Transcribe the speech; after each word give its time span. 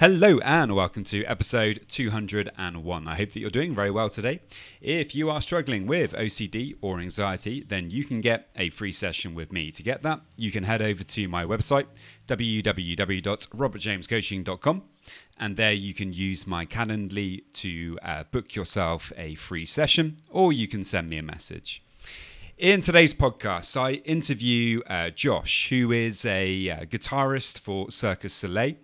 Hello 0.00 0.38
and 0.38 0.74
welcome 0.74 1.04
to 1.04 1.22
episode 1.26 1.84
201. 1.90 3.06
I 3.06 3.16
hope 3.16 3.32
that 3.32 3.38
you're 3.38 3.50
doing 3.50 3.74
very 3.74 3.90
well 3.90 4.08
today. 4.08 4.40
If 4.80 5.14
you 5.14 5.28
are 5.28 5.42
struggling 5.42 5.86
with 5.86 6.14
OCD 6.14 6.72
or 6.80 7.00
anxiety, 7.00 7.66
then 7.68 7.90
you 7.90 8.04
can 8.04 8.22
get 8.22 8.48
a 8.56 8.70
free 8.70 8.92
session 8.92 9.34
with 9.34 9.52
me. 9.52 9.70
To 9.72 9.82
get 9.82 10.02
that, 10.02 10.22
you 10.38 10.50
can 10.50 10.64
head 10.64 10.80
over 10.80 11.04
to 11.04 11.28
my 11.28 11.44
website, 11.44 11.84
www.robertjamescoaching.com, 12.28 14.82
and 15.36 15.56
there 15.58 15.72
you 15.72 15.92
can 15.92 16.14
use 16.14 16.46
my 16.46 16.64
Calendly 16.64 17.42
to 17.52 17.98
uh, 18.02 18.24
book 18.30 18.54
yourself 18.54 19.12
a 19.18 19.34
free 19.34 19.66
session, 19.66 20.22
or 20.30 20.50
you 20.50 20.66
can 20.66 20.82
send 20.82 21.10
me 21.10 21.18
a 21.18 21.22
message. 21.22 21.82
In 22.56 22.80
today's 22.82 23.14
podcast, 23.14 23.74
I 23.74 23.92
interview 24.04 24.82
uh, 24.86 25.08
Josh, 25.08 25.70
who 25.70 25.92
is 25.92 26.26
a 26.26 26.68
uh, 26.68 26.84
guitarist 26.84 27.58
for 27.58 27.90
Cirque 27.90 28.20
du 28.20 28.28
Soleil 28.28 28.74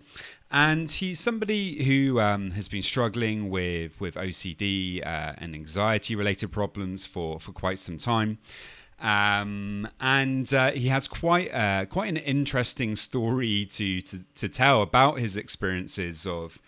and 0.49 0.89
he's 0.89 1.19
somebody 1.19 1.83
who 1.83 2.19
um, 2.19 2.51
has 2.51 2.67
been 2.67 2.81
struggling 2.81 3.49
with 3.49 3.99
with 3.99 4.15
OCD 4.15 5.05
uh, 5.05 5.33
and 5.37 5.53
anxiety 5.53 6.15
related 6.15 6.51
problems 6.51 7.05
for 7.05 7.39
for 7.39 7.51
quite 7.51 7.79
some 7.79 7.97
time. 7.97 8.37
Um, 8.99 9.87
and 9.99 10.51
uh, 10.53 10.71
he 10.71 10.87
has 10.87 11.07
quite 11.07 11.53
uh, 11.53 11.85
quite 11.85 12.09
an 12.09 12.17
interesting 12.17 12.95
story 12.95 13.65
to, 13.71 14.01
to 14.01 14.23
to 14.35 14.49
tell 14.49 14.81
about 14.81 15.19
his 15.19 15.35
experiences 15.35 16.25
of 16.25 16.59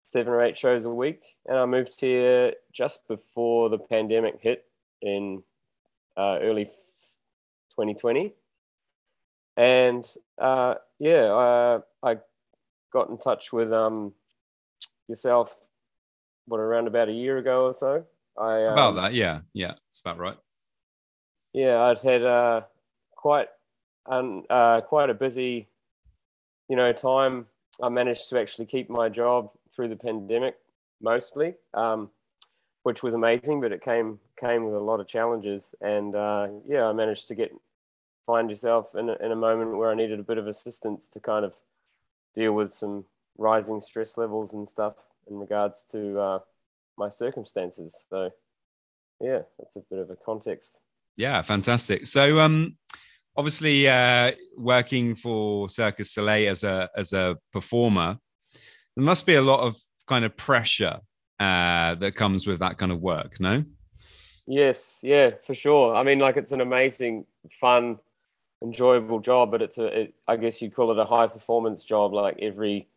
seven 0.07 0.33
or 0.33 0.43
eight 0.43 0.57
shows 0.57 0.85
a 0.85 0.91
week. 0.91 1.23
And 1.47 1.59
I 1.59 1.67
moved 1.67 2.01
here 2.01 2.55
just 2.73 3.07
before 3.09 3.69
the 3.69 3.79
pandemic 3.79 4.39
hit 4.41 4.65
in 5.03 5.43
uh, 6.17 6.39
early 6.41 6.65
2020. 6.65 8.35
And 9.57 10.09
uh, 10.39 10.75
yeah, 10.99 11.25
uh, 11.33 11.81
I 12.03 12.19
got 12.93 13.09
in 13.09 13.19
touch 13.19 13.53
with 13.53 13.73
um, 13.73 14.13
yourself, 15.09 15.55
what, 16.47 16.59
around 16.59 16.87
about 16.87 17.09
a 17.09 17.13
year 17.13 17.39
ago 17.39 17.67
or 17.67 17.75
so. 17.75 18.05
I, 18.39 18.67
um, 18.67 18.73
about 18.73 18.97
that, 18.97 19.15
yeah, 19.15 19.41
yeah, 19.55 19.73
it's 19.91 20.01
about 20.01 20.19
right. 20.19 20.37
Yeah, 21.53 21.81
I'd 21.85 22.03
had 22.03 22.23
uh, 22.23 22.63
quite 23.13 23.49
uh, 24.07 24.81
quite 24.83 25.11
a 25.11 25.15
busy, 25.15 25.69
you 26.69 26.77
know, 26.77 26.93
time. 26.93 27.47
I 27.83 27.89
managed 27.89 28.29
to 28.31 28.41
actually 28.41 28.67
keep 28.67 28.89
my 28.89 29.09
job 29.09 29.51
through 29.75 29.89
the 29.89 29.97
pandemic 29.97 30.57
mostly, 31.01 31.55
um, 31.75 32.11
which 32.83 33.03
was 33.03 33.15
amazing. 33.15 33.61
But 33.61 33.73
it 33.73 33.83
came 33.83 34.19
came 34.41 34.65
with 34.65 34.75
a 34.75 34.81
lot 34.81 35.01
of 35.01 35.07
challenges, 35.07 35.75
and 35.81 36.15
uh, 36.15 36.49
yeah, 36.67 36.87
I 36.87 36.93
managed 36.93 37.29
to 37.29 37.35
get 37.35 37.53
find 38.27 38.51
yourself 38.51 38.95
in 38.95 39.09
a, 39.09 39.15
in 39.25 39.31
a 39.31 39.37
moment 39.37 39.77
where 39.77 39.91
I 39.91 39.95
needed 39.95 40.19
a 40.19 40.25
bit 40.25 40.39
of 40.39 40.49
assistance 40.49 41.09
to 41.11 41.21
kind 41.21 41.45
of 41.45 41.55
deal 42.35 42.53
with 42.53 42.73
some 42.73 43.05
rising 43.39 43.81
stress 43.81 44.19
levels 44.19 44.53
and 44.53 44.67
stuff 44.67 44.95
in 45.31 45.39
regards 45.39 45.85
to 45.93 46.19
uh, 46.19 46.39
my 46.99 47.09
circumstances. 47.09 48.07
So 48.11 48.31
yeah, 49.21 49.43
that's 49.59 49.77
a 49.77 49.81
bit 49.81 49.99
of 49.99 50.11
a 50.11 50.17
context. 50.17 50.81
Yeah, 51.17 51.41
fantastic. 51.43 52.07
So 52.07 52.41
um 52.41 52.77
obviously 53.37 53.89
uh 53.89 54.33
working 54.57 55.15
for 55.15 55.69
Cirque 55.69 55.99
du 55.99 56.05
Soleil 56.05 56.51
as 56.51 56.65
a 56.65 56.89
as 56.97 57.13
a 57.13 57.37
performer, 57.53 58.19
there 58.97 59.05
must 59.05 59.27
be 59.27 59.35
a 59.35 59.43
lot 59.43 59.61
of 59.61 59.77
kind 60.07 60.25
of 60.25 60.37
pressure 60.37 61.01
uh, 61.39 61.95
that 61.97 62.15
comes 62.15 62.47
with 62.47 62.61
that 62.61 62.79
kind 62.79 62.93
of 62.93 63.01
work, 63.01 63.41
no? 63.41 63.63
Yes, 64.47 65.01
yeah, 65.03 65.31
for 65.45 65.55
sure. 65.55 65.95
I 65.95 66.03
mean, 66.03 66.19
like 66.19 66.37
it's 66.37 66.53
an 66.53 66.61
amazing, 66.61 67.27
fun, 67.61 67.99
enjoyable 68.63 69.21
job, 69.21 69.51
but 69.51 69.61
it's 69.61 69.79
a, 69.79 70.01
it, 70.01 70.15
I 70.27 70.37
guess 70.37 70.63
you'd 70.63 70.75
call 70.75 70.93
it 70.93 70.99
a 70.99 71.05
high 71.05 71.27
performance 71.27 71.85
job. 71.85 72.15
Like 72.15 72.39
every 72.41 72.89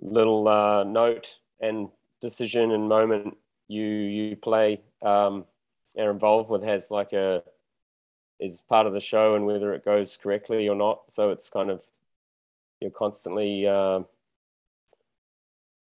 little 0.00 0.48
uh, 0.48 0.84
note 0.84 1.36
and 1.60 1.88
decision 2.20 2.72
and 2.72 2.88
moment 2.88 3.36
you 3.68 3.84
you 3.84 4.36
play 4.36 4.80
um, 5.02 5.44
are 5.98 6.10
involved 6.10 6.50
with 6.50 6.62
has 6.62 6.90
like 6.90 7.12
a 7.12 7.42
is 8.40 8.60
part 8.60 8.86
of 8.86 8.92
the 8.92 9.00
show 9.00 9.34
and 9.34 9.46
whether 9.46 9.72
it 9.72 9.84
goes 9.84 10.16
correctly 10.16 10.68
or 10.68 10.74
not. 10.74 11.02
So 11.08 11.30
it's 11.30 11.48
kind 11.48 11.70
of 11.70 11.82
you're 12.80 12.90
constantly 12.90 13.66
uh, 13.66 14.00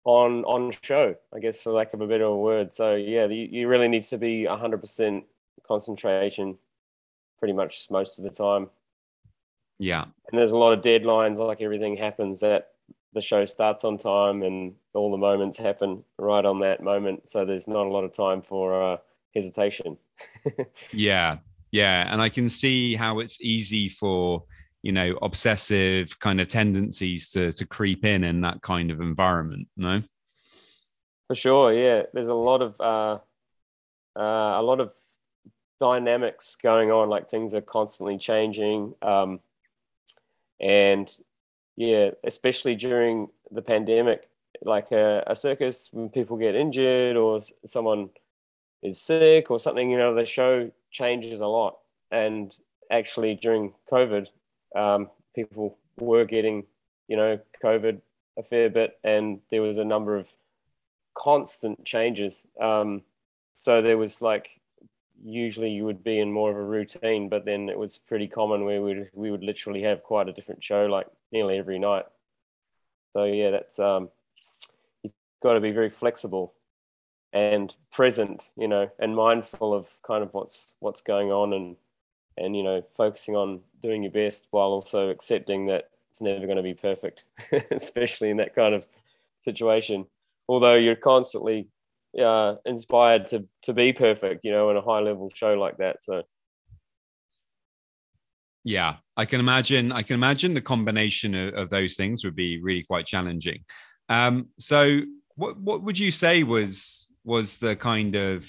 on 0.04 0.44
on 0.44 0.74
show, 0.82 1.14
I 1.34 1.38
guess, 1.38 1.60
for 1.62 1.72
lack 1.72 1.94
of 1.94 2.00
a 2.00 2.06
better 2.06 2.30
word. 2.34 2.72
So 2.72 2.94
yeah, 2.94 3.26
you, 3.26 3.48
you 3.50 3.68
really 3.68 3.88
need 3.88 4.02
to 4.04 4.18
be 4.18 4.44
hundred 4.44 4.80
percent 4.80 5.24
concentration, 5.66 6.58
pretty 7.38 7.54
much 7.54 7.86
most 7.90 8.18
of 8.18 8.24
the 8.24 8.30
time. 8.30 8.68
Yeah, 9.78 10.02
and 10.02 10.38
there's 10.38 10.52
a 10.52 10.58
lot 10.58 10.72
of 10.72 10.80
deadlines. 10.80 11.38
Like 11.38 11.60
everything 11.60 11.96
happens 11.96 12.40
that 12.40 12.72
the 13.14 13.20
show 13.20 13.44
starts 13.44 13.84
on 13.84 13.98
time, 13.98 14.42
and 14.42 14.74
all 14.94 15.10
the 15.10 15.16
moments 15.16 15.56
happen 15.56 16.04
right 16.18 16.44
on 16.44 16.60
that 16.60 16.82
moment. 16.82 17.28
So 17.28 17.44
there's 17.44 17.68
not 17.68 17.86
a 17.86 17.90
lot 17.90 18.04
of 18.04 18.12
time 18.12 18.42
for 18.42 18.92
uh, 18.92 18.96
hesitation. 19.34 19.96
yeah, 20.92 21.38
Yeah, 21.72 22.12
and 22.12 22.20
I 22.20 22.28
can 22.28 22.48
see 22.48 22.94
how 22.94 23.18
it's 23.20 23.38
easy 23.40 23.88
for 23.88 24.44
you 24.82 24.92
know 24.92 25.16
obsessive 25.22 26.18
kind 26.18 26.40
of 26.40 26.48
tendencies 26.48 27.30
to 27.30 27.52
to 27.52 27.66
creep 27.66 28.04
in 28.04 28.24
in 28.24 28.42
that 28.42 28.62
kind 28.62 28.90
of 28.90 29.00
environment. 29.00 29.68
No, 29.76 30.02
for 31.28 31.34
sure. 31.34 31.72
Yeah, 31.72 32.02
there's 32.12 32.28
a 32.28 32.34
lot 32.34 32.60
of 32.60 32.78
uh, 32.78 33.18
uh, 34.18 34.60
a 34.60 34.62
lot 34.62 34.80
of 34.80 34.92
dynamics 35.80 36.56
going 36.62 36.90
on. 36.90 37.08
Like 37.08 37.30
things 37.30 37.54
are 37.54 37.62
constantly 37.62 38.18
changing, 38.18 38.94
um, 39.00 39.40
and 40.60 41.10
yeah, 41.76 42.10
especially 42.24 42.76
during 42.76 43.28
the 43.50 43.62
pandemic, 43.62 44.28
like 44.62 44.92
a, 44.92 45.24
a 45.26 45.34
circus 45.34 45.88
when 45.90 46.10
people 46.10 46.36
get 46.36 46.54
injured 46.54 47.16
or 47.16 47.40
someone 47.64 48.10
is 48.82 49.00
sick 49.00 49.50
or 49.50 49.58
something, 49.58 49.90
you 49.90 49.98
know, 49.98 50.14
the 50.14 50.24
show 50.24 50.70
changes 50.90 51.40
a 51.40 51.46
lot. 51.46 51.78
And 52.10 52.54
actually, 52.90 53.34
during 53.36 53.72
COVID, 53.90 54.26
um, 54.76 55.10
people 55.34 55.78
were 55.98 56.24
getting, 56.24 56.64
you 57.08 57.16
know, 57.16 57.38
COVID 57.62 58.00
a 58.38 58.42
fair 58.42 58.70
bit, 58.70 58.98
and 59.04 59.40
there 59.50 59.62
was 59.62 59.78
a 59.78 59.84
number 59.84 60.16
of 60.16 60.28
constant 61.14 61.84
changes. 61.84 62.46
Um, 62.60 63.02
so 63.58 63.82
there 63.82 63.98
was 63.98 64.20
like 64.22 64.48
usually 65.24 65.70
you 65.70 65.84
would 65.84 66.02
be 66.02 66.18
in 66.18 66.32
more 66.32 66.50
of 66.50 66.56
a 66.56 66.62
routine, 66.62 67.28
but 67.28 67.44
then 67.44 67.68
it 67.68 67.78
was 67.78 67.98
pretty 67.98 68.26
common 68.26 68.64
where 68.64 68.82
we 68.82 69.06
we 69.14 69.30
would 69.30 69.44
literally 69.44 69.82
have 69.82 70.02
quite 70.02 70.28
a 70.28 70.32
different 70.32 70.64
show 70.64 70.86
like 70.86 71.06
nearly 71.30 71.58
every 71.58 71.78
night. 71.78 72.04
So 73.12 73.24
yeah, 73.24 73.50
that's 73.50 73.78
um, 73.78 74.08
you've 75.02 75.12
got 75.42 75.54
to 75.54 75.60
be 75.60 75.70
very 75.70 75.90
flexible 75.90 76.54
and 77.32 77.74
present, 77.90 78.50
you 78.56 78.68
know, 78.68 78.90
and 78.98 79.16
mindful 79.16 79.74
of 79.74 79.88
kind 80.06 80.22
of 80.22 80.32
what's 80.34 80.74
what's 80.80 81.00
going 81.00 81.30
on 81.30 81.52
and 81.52 81.76
and 82.36 82.56
you 82.56 82.62
know 82.62 82.82
focusing 82.96 83.36
on 83.36 83.60
doing 83.80 84.02
your 84.02 84.12
best 84.12 84.48
while 84.50 84.68
also 84.68 85.08
accepting 85.10 85.66
that 85.66 85.90
it's 86.10 86.20
never 86.20 86.44
going 86.44 86.56
to 86.56 86.62
be 86.62 86.74
perfect, 86.74 87.24
especially 87.70 88.30
in 88.30 88.36
that 88.36 88.54
kind 88.54 88.74
of 88.74 88.86
situation. 89.40 90.06
Although 90.48 90.74
you're 90.74 90.96
constantly 90.96 91.68
uh, 92.22 92.56
inspired 92.66 93.26
to 93.28 93.46
to 93.62 93.72
be 93.72 93.92
perfect, 93.92 94.44
you 94.44 94.52
know, 94.52 94.70
in 94.70 94.76
a 94.76 94.82
high 94.82 95.00
level 95.00 95.30
show 95.34 95.54
like 95.54 95.78
that. 95.78 96.04
So 96.04 96.22
yeah, 98.64 98.96
I 99.16 99.24
can 99.24 99.40
imagine. 99.40 99.90
I 99.90 100.02
can 100.02 100.14
imagine 100.14 100.54
the 100.54 100.60
combination 100.60 101.34
of, 101.34 101.54
of 101.54 101.70
those 101.70 101.96
things 101.96 102.24
would 102.24 102.36
be 102.36 102.60
really 102.60 102.84
quite 102.84 103.06
challenging. 103.06 103.64
Um, 104.08 104.48
so, 104.58 105.00
what 105.34 105.58
what 105.58 105.82
would 105.82 105.98
you 105.98 106.10
say 106.10 106.42
was 106.42 107.01
was 107.24 107.56
the 107.56 107.76
kind 107.76 108.16
of 108.16 108.46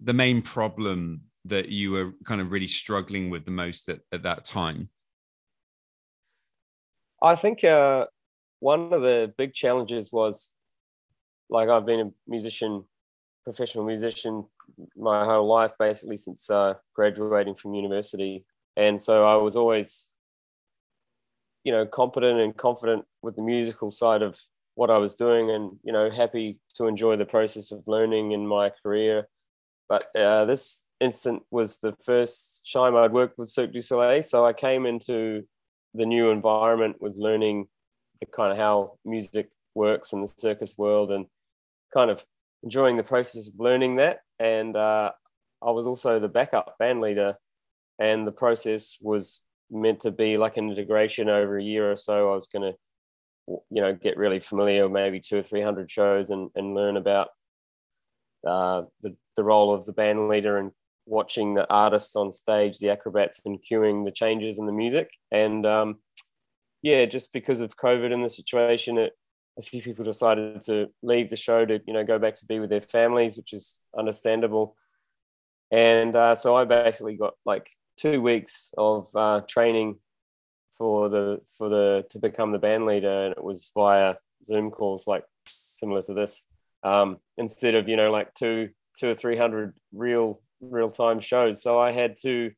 the 0.00 0.12
main 0.12 0.42
problem 0.42 1.22
that 1.44 1.68
you 1.68 1.92
were 1.92 2.12
kind 2.24 2.40
of 2.40 2.52
really 2.52 2.66
struggling 2.66 3.30
with 3.30 3.44
the 3.44 3.50
most 3.50 3.88
at, 3.88 4.00
at 4.12 4.22
that 4.22 4.44
time? 4.44 4.88
I 7.22 7.34
think 7.34 7.64
uh, 7.64 8.06
one 8.60 8.92
of 8.92 9.02
the 9.02 9.32
big 9.36 9.54
challenges 9.54 10.12
was 10.12 10.52
like 11.48 11.68
I've 11.68 11.86
been 11.86 12.00
a 12.00 12.10
musician, 12.26 12.84
professional 13.44 13.84
musician 13.84 14.44
my 14.96 15.24
whole 15.24 15.46
life, 15.46 15.72
basically 15.78 16.16
since 16.16 16.48
uh, 16.50 16.74
graduating 16.94 17.54
from 17.54 17.74
university. 17.74 18.44
And 18.76 19.00
so 19.00 19.24
I 19.24 19.36
was 19.36 19.56
always, 19.56 20.10
you 21.64 21.72
know, 21.72 21.86
competent 21.86 22.40
and 22.40 22.56
confident 22.56 23.04
with 23.22 23.36
the 23.36 23.42
musical 23.42 23.90
side 23.90 24.22
of 24.22 24.38
what 24.74 24.90
I 24.90 24.98
was 24.98 25.14
doing 25.14 25.50
and, 25.50 25.78
you 25.84 25.92
know, 25.92 26.10
happy 26.10 26.58
to 26.76 26.86
enjoy 26.86 27.16
the 27.16 27.26
process 27.26 27.72
of 27.72 27.86
learning 27.86 28.32
in 28.32 28.46
my 28.46 28.70
career. 28.82 29.28
But 29.88 30.06
uh, 30.16 30.46
this 30.46 30.86
instant 31.00 31.42
was 31.50 31.78
the 31.78 31.94
first 32.04 32.68
time 32.72 32.96
I'd 32.96 33.12
worked 33.12 33.38
with 33.38 33.50
Cirque 33.50 33.72
du 33.72 33.82
Soleil. 33.82 34.22
So 34.22 34.46
I 34.46 34.52
came 34.52 34.86
into 34.86 35.42
the 35.94 36.06
new 36.06 36.30
environment 36.30 36.96
with 37.00 37.16
learning 37.16 37.66
the 38.20 38.26
kind 38.26 38.52
of 38.52 38.58
how 38.58 38.98
music 39.04 39.50
works 39.74 40.12
in 40.12 40.22
the 40.22 40.32
circus 40.36 40.78
world 40.78 41.10
and 41.10 41.26
kind 41.92 42.10
of 42.10 42.24
enjoying 42.62 42.96
the 42.96 43.02
process 43.02 43.48
of 43.48 43.54
learning 43.58 43.96
that. 43.96 44.20
And 44.38 44.76
uh, 44.76 45.10
I 45.60 45.70
was 45.70 45.86
also 45.86 46.18
the 46.18 46.28
backup 46.28 46.76
band 46.78 47.00
leader, 47.00 47.36
and 47.98 48.26
the 48.26 48.32
process 48.32 48.96
was 49.00 49.42
meant 49.70 50.00
to 50.00 50.10
be 50.10 50.38
like 50.38 50.56
an 50.56 50.70
integration 50.70 51.28
over 51.28 51.58
a 51.58 51.62
year 51.62 51.90
or 51.90 51.96
so. 51.96 52.32
I 52.32 52.34
was 52.34 52.48
going 52.48 52.72
to, 52.72 52.78
you 53.46 53.82
know, 53.82 53.94
get 53.94 54.16
really 54.16 54.40
familiar, 54.40 54.88
maybe 54.88 55.20
two 55.20 55.38
or 55.38 55.42
three 55.42 55.62
hundred 55.62 55.90
shows, 55.90 56.30
and 56.30 56.50
and 56.54 56.74
learn 56.74 56.96
about 56.96 57.28
uh, 58.46 58.82
the 59.00 59.16
the 59.36 59.44
role 59.44 59.74
of 59.74 59.84
the 59.86 59.92
band 59.92 60.28
leader 60.28 60.58
and 60.58 60.72
watching 61.06 61.54
the 61.54 61.68
artists 61.68 62.14
on 62.16 62.30
stage, 62.30 62.78
the 62.78 62.90
acrobats, 62.90 63.40
and 63.44 63.58
cueing 63.68 64.04
the 64.04 64.12
changes 64.12 64.58
in 64.58 64.66
the 64.66 64.72
music. 64.72 65.10
And 65.30 65.66
um, 65.66 65.96
yeah, 66.82 67.04
just 67.06 67.32
because 67.32 67.60
of 67.60 67.76
COVID 67.76 68.12
and 68.12 68.24
the 68.24 68.28
situation, 68.28 68.98
it 68.98 69.12
a 69.58 69.62
few 69.62 69.82
people 69.82 70.04
decided 70.04 70.62
to 70.62 70.88
leave 71.02 71.28
the 71.28 71.36
show 71.36 71.64
to 71.64 71.80
you 71.86 71.92
know 71.92 72.04
go 72.04 72.18
back 72.18 72.36
to 72.36 72.46
be 72.46 72.58
with 72.60 72.70
their 72.70 72.80
families, 72.80 73.36
which 73.36 73.52
is 73.52 73.78
understandable. 73.96 74.76
And 75.70 76.14
uh, 76.14 76.34
so 76.34 76.54
I 76.54 76.64
basically 76.64 77.16
got 77.16 77.34
like 77.46 77.68
two 77.96 78.20
weeks 78.20 78.70
of 78.76 79.08
uh, 79.14 79.42
training 79.48 79.98
for 80.76 81.08
the 81.08 81.40
for 81.56 81.68
the 81.68 82.04
to 82.10 82.18
become 82.18 82.52
the 82.52 82.58
band 82.58 82.86
leader, 82.86 83.26
and 83.26 83.32
it 83.32 83.42
was 83.42 83.70
via 83.74 84.14
Zoom 84.44 84.70
calls, 84.70 85.06
like 85.06 85.24
similar 85.46 86.02
to 86.02 86.14
this, 86.14 86.44
um, 86.82 87.18
instead 87.36 87.74
of 87.74 87.88
you 87.88 87.96
know 87.96 88.10
like 88.10 88.34
two 88.34 88.70
two 88.98 89.08
or 89.08 89.14
three 89.14 89.36
hundred 89.36 89.74
real 89.92 90.40
real 90.60 90.90
time 90.90 91.20
shows. 91.20 91.62
So 91.62 91.78
I 91.78 91.92
had 91.92 92.16
to 92.22 92.50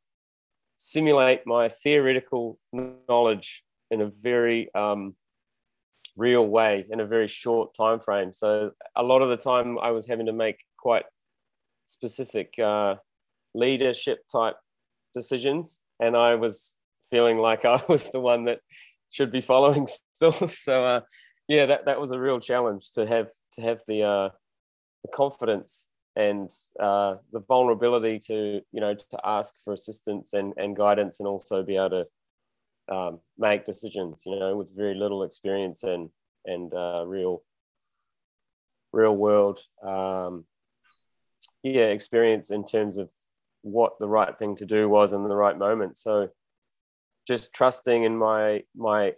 simulate 0.76 1.46
my 1.46 1.68
theoretical 1.68 2.58
knowledge 2.72 3.62
in 3.90 4.00
a 4.00 4.06
very 4.06 4.72
um, 4.74 5.14
real 6.16 6.46
way 6.46 6.86
in 6.90 7.00
a 7.00 7.06
very 7.06 7.28
short 7.28 7.74
time 7.74 8.00
frame. 8.00 8.32
So 8.32 8.72
a 8.96 9.02
lot 9.02 9.22
of 9.22 9.28
the 9.28 9.36
time 9.36 9.78
I 9.78 9.90
was 9.90 10.06
having 10.06 10.26
to 10.26 10.32
make 10.32 10.58
quite 10.78 11.04
specific 11.86 12.54
uh, 12.58 12.96
leadership 13.54 14.24
type 14.30 14.56
decisions, 15.14 15.78
and 16.00 16.16
I 16.16 16.34
was 16.34 16.76
feeling 17.14 17.38
like 17.38 17.64
I 17.64 17.80
was 17.88 18.10
the 18.10 18.18
one 18.18 18.46
that 18.46 18.58
should 19.10 19.30
be 19.30 19.40
following 19.40 19.86
still. 20.14 20.48
So 20.48 20.84
uh, 20.84 21.00
yeah, 21.46 21.66
that 21.66 21.84
that 21.86 22.00
was 22.00 22.10
a 22.10 22.18
real 22.18 22.40
challenge 22.40 22.90
to 22.94 23.06
have 23.06 23.30
to 23.52 23.62
have 23.62 23.80
the 23.86 24.02
uh, 24.02 24.28
the 25.04 25.10
confidence 25.14 25.88
and 26.16 26.50
uh, 26.80 27.14
the 27.32 27.40
vulnerability 27.40 28.18
to 28.26 28.62
you 28.72 28.80
know 28.80 28.94
to 28.94 29.18
ask 29.24 29.54
for 29.62 29.72
assistance 29.72 30.32
and, 30.32 30.54
and 30.56 30.76
guidance 30.76 31.20
and 31.20 31.28
also 31.28 31.62
be 31.62 31.76
able 31.76 31.90
to 31.90 32.94
um, 32.94 33.20
make 33.38 33.64
decisions, 33.64 34.22
you 34.26 34.38
know, 34.38 34.56
with 34.56 34.76
very 34.76 34.94
little 34.94 35.22
experience 35.22 35.84
and 35.84 36.10
and 36.44 36.74
uh, 36.74 37.04
real 37.06 37.42
real 38.92 39.16
world 39.16 39.58
um, 39.82 40.44
yeah 41.64 41.86
experience 41.98 42.50
in 42.50 42.64
terms 42.64 42.96
of 42.96 43.08
what 43.62 43.98
the 43.98 44.08
right 44.08 44.38
thing 44.38 44.54
to 44.54 44.66
do 44.66 44.88
was 44.88 45.12
in 45.12 45.22
the 45.28 45.36
right 45.36 45.58
moment. 45.58 45.96
So 45.96 46.28
just 47.26 47.52
trusting 47.52 48.04
in 48.04 48.16
my 48.16 48.62
my 48.76 49.12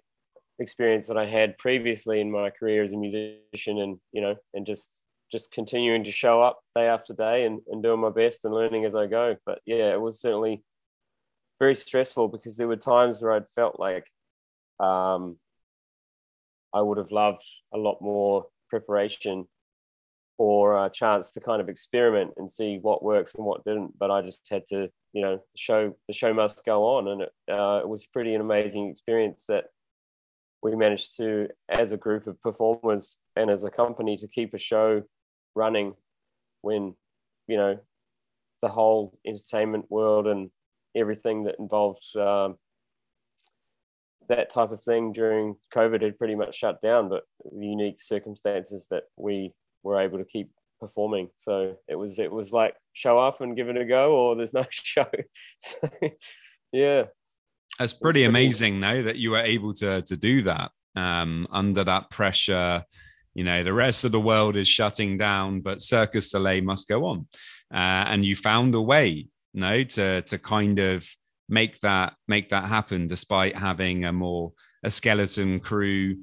experience 0.58 1.06
that 1.08 1.18
I 1.18 1.26
had 1.26 1.58
previously 1.58 2.20
in 2.20 2.30
my 2.30 2.50
career 2.50 2.82
as 2.82 2.92
a 2.92 2.96
musician 2.96 3.78
and 3.78 3.98
you 4.12 4.22
know 4.22 4.36
and 4.54 4.66
just 4.66 5.02
just 5.30 5.50
continuing 5.52 6.04
to 6.04 6.10
show 6.10 6.40
up 6.40 6.60
day 6.76 6.86
after 6.86 7.12
day 7.12 7.44
and, 7.44 7.60
and 7.68 7.82
doing 7.82 8.00
my 8.00 8.10
best 8.10 8.44
and 8.44 8.54
learning 8.54 8.84
as 8.84 8.94
I 8.94 9.06
go. 9.06 9.36
But 9.44 9.58
yeah, 9.66 9.92
it 9.92 10.00
was 10.00 10.20
certainly 10.20 10.62
very 11.58 11.74
stressful 11.74 12.28
because 12.28 12.56
there 12.56 12.68
were 12.68 12.76
times 12.76 13.20
where 13.20 13.32
I'd 13.32 13.50
felt 13.54 13.80
like 13.80 14.06
um, 14.78 15.36
I 16.72 16.80
would 16.80 16.98
have 16.98 17.10
loved 17.10 17.44
a 17.74 17.78
lot 17.78 18.00
more 18.00 18.46
preparation 18.70 19.48
or 20.38 20.84
a 20.84 20.90
chance 20.90 21.30
to 21.30 21.40
kind 21.40 21.60
of 21.60 21.68
experiment 21.68 22.32
and 22.36 22.50
see 22.50 22.78
what 22.80 23.02
works 23.02 23.34
and 23.34 23.44
what 23.44 23.64
didn't. 23.64 23.98
But 23.98 24.10
I 24.10 24.22
just 24.22 24.46
had 24.50 24.66
to, 24.66 24.88
you 25.12 25.22
know, 25.22 25.40
show 25.56 25.96
the 26.08 26.14
show 26.14 26.34
must 26.34 26.64
go 26.64 26.84
on, 26.84 27.08
and 27.08 27.22
it, 27.22 27.32
uh, 27.50 27.80
it 27.82 27.88
was 27.88 28.06
pretty 28.06 28.34
an 28.34 28.40
amazing 28.40 28.90
experience 28.90 29.44
that 29.48 29.66
we 30.62 30.74
managed 30.74 31.16
to, 31.16 31.48
as 31.68 31.92
a 31.92 31.96
group 31.96 32.26
of 32.26 32.40
performers 32.42 33.18
and 33.36 33.50
as 33.50 33.64
a 33.64 33.70
company, 33.70 34.16
to 34.16 34.28
keep 34.28 34.52
a 34.54 34.58
show 34.58 35.02
running 35.54 35.94
when, 36.62 36.94
you 37.46 37.56
know, 37.56 37.78
the 38.62 38.68
whole 38.68 39.18
entertainment 39.26 39.90
world 39.90 40.26
and 40.26 40.50
everything 40.94 41.44
that 41.44 41.56
involved 41.58 42.04
um, 42.16 42.56
that 44.28 44.50
type 44.50 44.72
of 44.72 44.82
thing 44.82 45.12
during 45.12 45.56
COVID 45.74 46.02
had 46.02 46.18
pretty 46.18 46.34
much 46.34 46.56
shut 46.56 46.80
down, 46.80 47.08
but 47.08 47.24
the 47.44 47.66
unique 47.66 48.00
circumstances 48.00 48.88
that 48.90 49.04
we 49.16 49.52
were 49.86 50.00
able 50.00 50.18
to 50.18 50.24
keep 50.24 50.50
performing. 50.80 51.30
So 51.36 51.76
it 51.88 51.94
was 51.94 52.18
it 52.18 52.30
was 52.30 52.52
like 52.52 52.74
show 52.92 53.18
up 53.18 53.40
and 53.40 53.56
give 53.56 53.68
it 53.68 53.76
a 53.76 53.84
go, 53.84 54.14
or 54.14 54.36
there's 54.36 54.52
no 54.52 54.64
show. 54.70 55.06
so, 55.58 55.78
yeah, 56.72 57.04
that's 57.78 57.94
pretty 57.94 58.24
amazing 58.24 58.80
now 58.80 59.02
that 59.02 59.16
you 59.16 59.30
were 59.30 59.42
able 59.42 59.72
to 59.74 60.02
to 60.02 60.16
do 60.16 60.42
that 60.42 60.70
um, 60.94 61.46
under 61.50 61.84
that 61.84 62.10
pressure. 62.10 62.84
You 63.34 63.44
know, 63.44 63.62
the 63.62 63.72
rest 63.72 64.04
of 64.04 64.12
the 64.12 64.20
world 64.20 64.56
is 64.56 64.66
shutting 64.66 65.18
down, 65.18 65.60
but 65.60 65.82
Cirque 65.82 66.12
du 66.12 66.22
Soleil 66.22 66.64
must 66.64 66.88
go 66.88 67.04
on, 67.04 67.28
uh, 67.72 68.08
and 68.10 68.24
you 68.24 68.34
found 68.34 68.74
a 68.74 68.80
way 68.80 69.28
no, 69.52 69.84
to 69.84 70.22
to 70.22 70.38
kind 70.38 70.78
of 70.78 71.06
make 71.48 71.80
that 71.80 72.14
make 72.28 72.50
that 72.50 72.64
happen, 72.64 73.06
despite 73.06 73.56
having 73.56 74.04
a 74.04 74.12
more 74.12 74.52
a 74.84 74.90
skeleton 74.90 75.60
crew, 75.60 76.16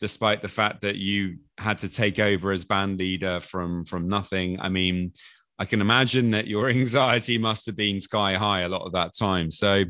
despite 0.00 0.42
the 0.42 0.48
fact 0.48 0.82
that 0.82 0.96
you 0.96 1.38
had 1.60 1.78
to 1.78 1.88
take 1.88 2.18
over 2.18 2.50
as 2.52 2.64
band 2.64 2.98
leader 2.98 3.40
from 3.40 3.84
from 3.84 4.08
nothing. 4.08 4.58
I 4.60 4.68
mean, 4.68 5.12
I 5.58 5.66
can 5.66 5.80
imagine 5.80 6.30
that 6.30 6.46
your 6.46 6.68
anxiety 6.78 7.38
must 7.38 7.66
have 7.66 7.76
been 7.76 8.00
sky 8.00 8.34
high 8.34 8.60
a 8.62 8.68
lot 8.68 8.86
of 8.86 8.92
that 8.92 9.12
time. 9.16 9.50
So, 9.50 9.84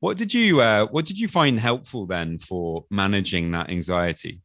what 0.00 0.16
did 0.16 0.32
you 0.32 0.60
uh, 0.60 0.86
what 0.86 1.04
did 1.06 1.18
you 1.18 1.28
find 1.28 1.60
helpful 1.60 2.06
then 2.06 2.38
for 2.38 2.86
managing 2.90 3.50
that 3.52 3.70
anxiety? 3.70 4.40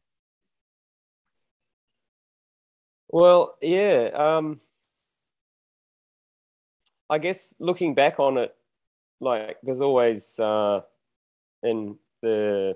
Well, 3.08 3.56
yeah. 3.62 4.10
Um, 4.14 4.60
I 7.08 7.18
guess 7.18 7.54
looking 7.58 7.94
back 7.94 8.18
on 8.18 8.36
it, 8.36 8.54
like 9.20 9.56
there's 9.62 9.80
always 9.80 10.38
uh, 10.38 10.80
in 11.62 11.96
the 12.20 12.74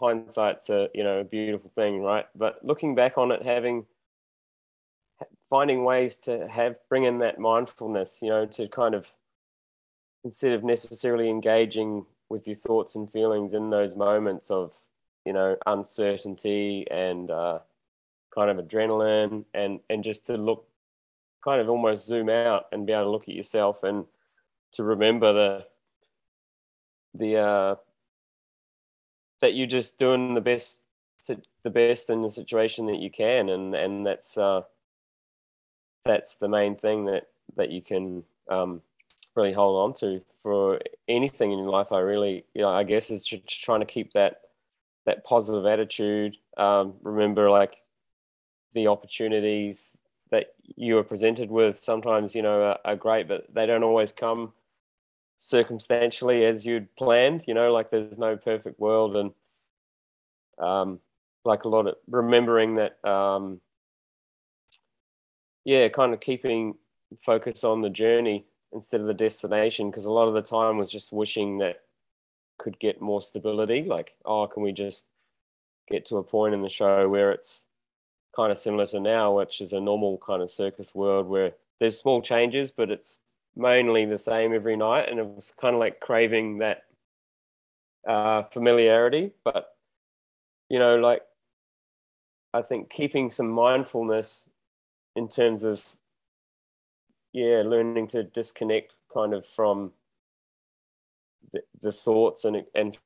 hindsight's 0.00 0.70
a 0.70 0.88
you 0.94 1.04
know 1.04 1.20
a 1.20 1.24
beautiful 1.24 1.70
thing, 1.74 2.00
right? 2.00 2.26
But 2.34 2.64
looking 2.64 2.94
back 2.94 3.18
on 3.18 3.30
it, 3.32 3.42
having 3.42 3.86
finding 5.48 5.84
ways 5.84 6.16
to 6.16 6.48
have 6.48 6.76
bring 6.88 7.04
in 7.04 7.18
that 7.18 7.38
mindfulness, 7.38 8.18
you 8.22 8.30
know, 8.30 8.46
to 8.46 8.68
kind 8.68 8.94
of 8.94 9.12
instead 10.24 10.52
of 10.52 10.64
necessarily 10.64 11.28
engaging 11.28 12.06
with 12.28 12.46
your 12.46 12.56
thoughts 12.56 12.94
and 12.94 13.10
feelings 13.10 13.52
in 13.52 13.70
those 13.70 13.96
moments 13.96 14.50
of 14.50 14.76
you 15.24 15.32
know 15.32 15.56
uncertainty 15.66 16.86
and 16.90 17.30
uh, 17.30 17.58
kind 18.34 18.50
of 18.50 18.64
adrenaline 18.64 19.44
and 19.54 19.80
and 19.90 20.04
just 20.04 20.26
to 20.26 20.36
look 20.36 20.66
kind 21.44 21.60
of 21.60 21.68
almost 21.68 22.06
zoom 22.06 22.28
out 22.28 22.66
and 22.72 22.86
be 22.86 22.92
able 22.92 23.04
to 23.04 23.10
look 23.10 23.28
at 23.28 23.34
yourself 23.34 23.82
and 23.82 24.04
to 24.72 24.84
remember 24.84 25.32
the 25.32 25.66
the 27.14 27.36
uh, 27.36 27.74
that 29.40 29.54
you're 29.54 29.66
just 29.66 29.98
doing 29.98 30.34
the 30.34 30.40
best 30.40 30.82
the 31.62 31.70
best 31.70 32.08
in 32.08 32.22
the 32.22 32.30
situation 32.30 32.86
that 32.86 32.98
you 32.98 33.10
can 33.10 33.50
and 33.50 33.74
and 33.74 34.06
that's 34.06 34.38
uh, 34.38 34.62
that's 36.04 36.36
the 36.36 36.48
main 36.48 36.76
thing 36.76 37.04
that 37.06 37.28
that 37.56 37.70
you 37.70 37.82
can 37.82 38.22
um, 38.50 38.80
really 39.36 39.52
hold 39.52 39.84
on 39.84 39.94
to 39.94 40.22
for 40.42 40.80
anything 41.08 41.52
in 41.52 41.58
your 41.58 41.70
life. 41.70 41.92
I 41.92 41.98
really, 42.00 42.44
you 42.54 42.62
know, 42.62 42.68
I 42.68 42.84
guess 42.84 43.10
is 43.10 43.24
just 43.24 43.62
trying 43.62 43.80
to 43.80 43.86
keep 43.86 44.12
that 44.12 44.40
that 45.06 45.24
positive 45.24 45.66
attitude. 45.66 46.36
Um, 46.56 46.94
remember, 47.02 47.50
like 47.50 47.76
the 48.72 48.88
opportunities 48.88 49.96
that 50.30 50.54
you 50.76 50.96
are 50.98 51.04
presented 51.04 51.50
with 51.50 51.82
sometimes, 51.82 52.34
you 52.34 52.42
know, 52.42 52.62
are, 52.62 52.78
are 52.84 52.96
great, 52.96 53.26
but 53.26 53.52
they 53.52 53.66
don't 53.66 53.82
always 53.82 54.12
come 54.12 54.52
circumstantially 55.40 56.44
as 56.44 56.66
you'd 56.66 56.94
planned. 56.96 57.44
You 57.48 57.54
know, 57.54 57.72
like 57.72 57.90
there's 57.90 58.18
no 58.18 58.36
perfect 58.36 58.78
world, 58.78 59.16
and 59.16 59.32
um, 60.58 61.00
like 61.44 61.64
a 61.64 61.68
lot 61.68 61.86
of 61.86 61.96
remembering 62.08 62.76
that. 62.76 63.02
Um, 63.08 63.60
yeah, 65.64 65.88
kind 65.88 66.14
of 66.14 66.20
keeping 66.20 66.74
focus 67.20 67.64
on 67.64 67.80
the 67.80 67.90
journey 67.90 68.46
instead 68.72 69.00
of 69.00 69.06
the 69.06 69.14
destination 69.14 69.90
because 69.90 70.04
a 70.04 70.12
lot 70.12 70.28
of 70.28 70.34
the 70.34 70.42
time 70.42 70.78
was 70.78 70.90
just 70.90 71.12
wishing 71.12 71.58
that 71.58 71.82
could 72.58 72.78
get 72.78 73.00
more 73.00 73.20
stability 73.20 73.82
like 73.82 74.12
oh 74.24 74.46
can 74.46 74.62
we 74.62 74.70
just 74.70 75.06
get 75.90 76.04
to 76.04 76.18
a 76.18 76.22
point 76.22 76.54
in 76.54 76.62
the 76.62 76.68
show 76.68 77.08
where 77.08 77.32
it's 77.32 77.66
kind 78.36 78.52
of 78.52 78.58
similar 78.58 78.86
to 78.86 79.00
now 79.00 79.36
which 79.36 79.60
is 79.60 79.72
a 79.72 79.80
normal 79.80 80.18
kind 80.24 80.40
of 80.40 80.50
circus 80.50 80.94
world 80.94 81.26
where 81.26 81.52
there's 81.80 81.98
small 81.98 82.22
changes 82.22 82.70
but 82.70 82.90
it's 82.90 83.20
mainly 83.60 84.06
the 84.06 84.18
same 84.18 84.52
every 84.54 84.76
night 84.76 85.08
and 85.08 85.18
it 85.20 85.26
was 85.26 85.52
kind 85.60 85.74
of 85.74 85.80
like 85.80 86.00
craving 86.00 86.58
that 86.58 86.84
uh, 88.08 88.42
familiarity. 88.44 89.32
But 89.44 89.70
you 90.70 90.78
know 90.78 90.96
like 90.96 91.20
i 92.54 92.62
think 92.62 92.88
keeping 92.88 93.30
some 93.30 93.50
mindfulness 93.50 94.46
in 95.16 95.28
terms 95.28 95.64
of 95.64 95.84
yeah 97.34 97.62
learning 97.66 98.06
to 98.06 98.22
disconnect 98.22 98.94
kind 99.12 99.34
of 99.34 99.44
from 99.44 99.92
the, 101.52 101.60
the 101.82 101.92
thoughts 101.92 102.44
and 102.46 102.64
and 102.74 102.96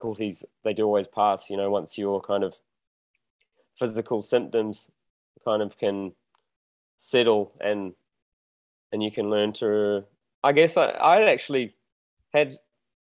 difficulties 0.00 0.42
they 0.64 0.72
do 0.72 0.84
always 0.84 1.06
pass 1.06 1.48
you 1.48 1.56
know 1.56 1.70
once 1.70 1.96
your 1.96 2.20
kind 2.20 2.42
of 2.42 2.58
physical 3.78 4.22
symptoms 4.22 4.90
kind 5.44 5.62
of 5.62 5.76
can 5.78 6.12
settle 6.96 7.52
and 7.60 7.92
and 8.92 9.02
you 9.02 9.10
can 9.10 9.28
learn 9.30 9.52
to 9.52 10.04
i 10.42 10.52
guess 10.52 10.76
i 10.76 10.86
i 10.86 11.22
actually 11.30 11.74
had 12.32 12.58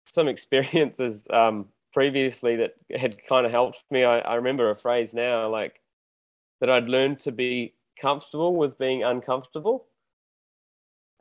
some 0.07 0.29
experiences 0.35 1.27
um 1.31 1.67
previously 1.97 2.57
that 2.57 2.75
had 2.95 3.17
kind 3.27 3.47
of 3.47 3.53
helped 3.53 3.83
me. 3.91 4.05
I, 4.05 4.19
I 4.19 4.35
remember 4.35 4.71
a 4.71 4.77
phrase 4.77 5.15
now 5.15 5.49
like 5.49 5.81
that 6.61 6.69
I'd 6.69 6.91
learned 6.91 7.21
to 7.21 7.33
be 7.33 7.73
comfortable 7.99 8.55
with 8.55 8.77
being 8.77 9.03
uncomfortable. 9.03 9.87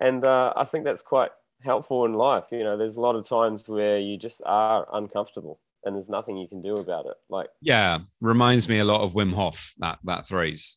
And 0.01 0.27
uh, 0.27 0.51
I 0.53 0.65
think 0.65 0.83
that's 0.83 1.01
quite 1.01 1.31
helpful 1.63 2.03
in 2.03 2.15
life. 2.15 2.43
You 2.51 2.65
know, 2.65 2.75
there's 2.75 2.97
a 2.97 3.01
lot 3.01 3.15
of 3.15 3.25
times 3.25 3.69
where 3.69 3.99
you 3.99 4.17
just 4.17 4.41
are 4.45 4.85
uncomfortable 4.91 5.61
and 5.85 5.95
there's 5.95 6.09
nothing 6.09 6.35
you 6.35 6.49
can 6.49 6.61
do 6.61 6.75
about 6.75 7.05
it. 7.05 7.15
Like, 7.29 7.47
yeah, 7.61 7.99
reminds 8.19 8.67
me 8.67 8.79
a 8.79 8.83
lot 8.83 8.99
of 8.99 9.13
Wim 9.13 9.33
Hof, 9.33 9.75
that, 9.77 9.99
that 10.03 10.27
phrase. 10.27 10.75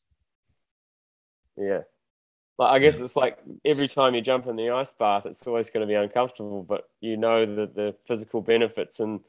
Yeah. 1.58 1.80
Like, 2.58 2.72
I 2.72 2.78
guess 2.80 2.98
it's 2.98 3.16
like 3.16 3.38
every 3.64 3.88
time 3.88 4.14
you 4.14 4.20
jump 4.20 4.46
in 4.46 4.56
the 4.56 4.70
ice 4.70 4.92
bath, 4.92 5.26
it's 5.26 5.46
always 5.46 5.70
going 5.70 5.86
to 5.86 5.86
be 5.86 5.94
uncomfortable, 5.94 6.62
but 6.62 6.88
you 7.00 7.16
know 7.16 7.46
that 7.56 7.74
the 7.74 7.94
physical 8.06 8.42
benefits 8.42 9.00
and 9.00 9.20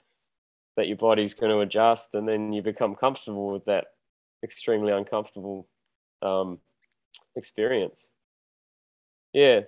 that 0.76 0.88
your 0.88 0.98
body's 0.98 1.34
going 1.34 1.52
to 1.52 1.60
adjust 1.60 2.14
and 2.14 2.28
then 2.28 2.54
you 2.54 2.62
become 2.62 2.96
comfortable 2.96 3.52
with 3.52 3.66
that 3.66 3.88
extremely 4.44 4.92
uncomfortable 4.92 5.68
um, 6.22 6.60
experience. 7.36 8.12
Yeah. 9.34 9.62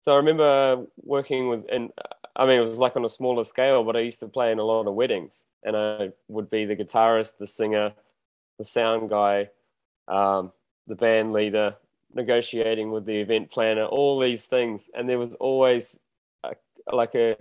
So 0.00 0.12
i 0.12 0.16
remember 0.16 0.86
working 1.02 1.48
with 1.48 1.64
and 1.68 1.90
i 2.36 2.46
mean 2.46 2.58
it 2.58 2.60
was 2.60 2.78
like 2.78 2.94
on 2.94 3.04
a 3.04 3.08
smaller 3.08 3.42
scale 3.42 3.82
but 3.82 3.96
i 3.96 4.00
used 4.00 4.20
to 4.20 4.28
play 4.28 4.52
in 4.52 4.60
a 4.60 4.62
lot 4.62 4.86
of 4.86 4.94
weddings 4.94 5.48
and 5.64 5.76
i 5.76 6.10
would 6.28 6.48
be 6.48 6.64
the 6.64 6.76
guitarist 6.76 7.38
the 7.38 7.46
singer 7.46 7.92
the 8.58 8.64
sound 8.64 9.10
guy 9.10 9.48
um, 10.06 10.52
the 10.86 10.94
band 10.94 11.32
leader 11.32 11.74
negotiating 12.16 12.90
with 12.90 13.06
the 13.06 13.20
event 13.20 13.50
planner 13.50 13.84
all 13.84 14.18
these 14.18 14.46
things 14.46 14.90
and 14.94 15.08
there 15.08 15.18
was 15.18 15.34
always 15.34 15.98
a, 16.42 16.54
like 16.92 17.14
a 17.14 17.36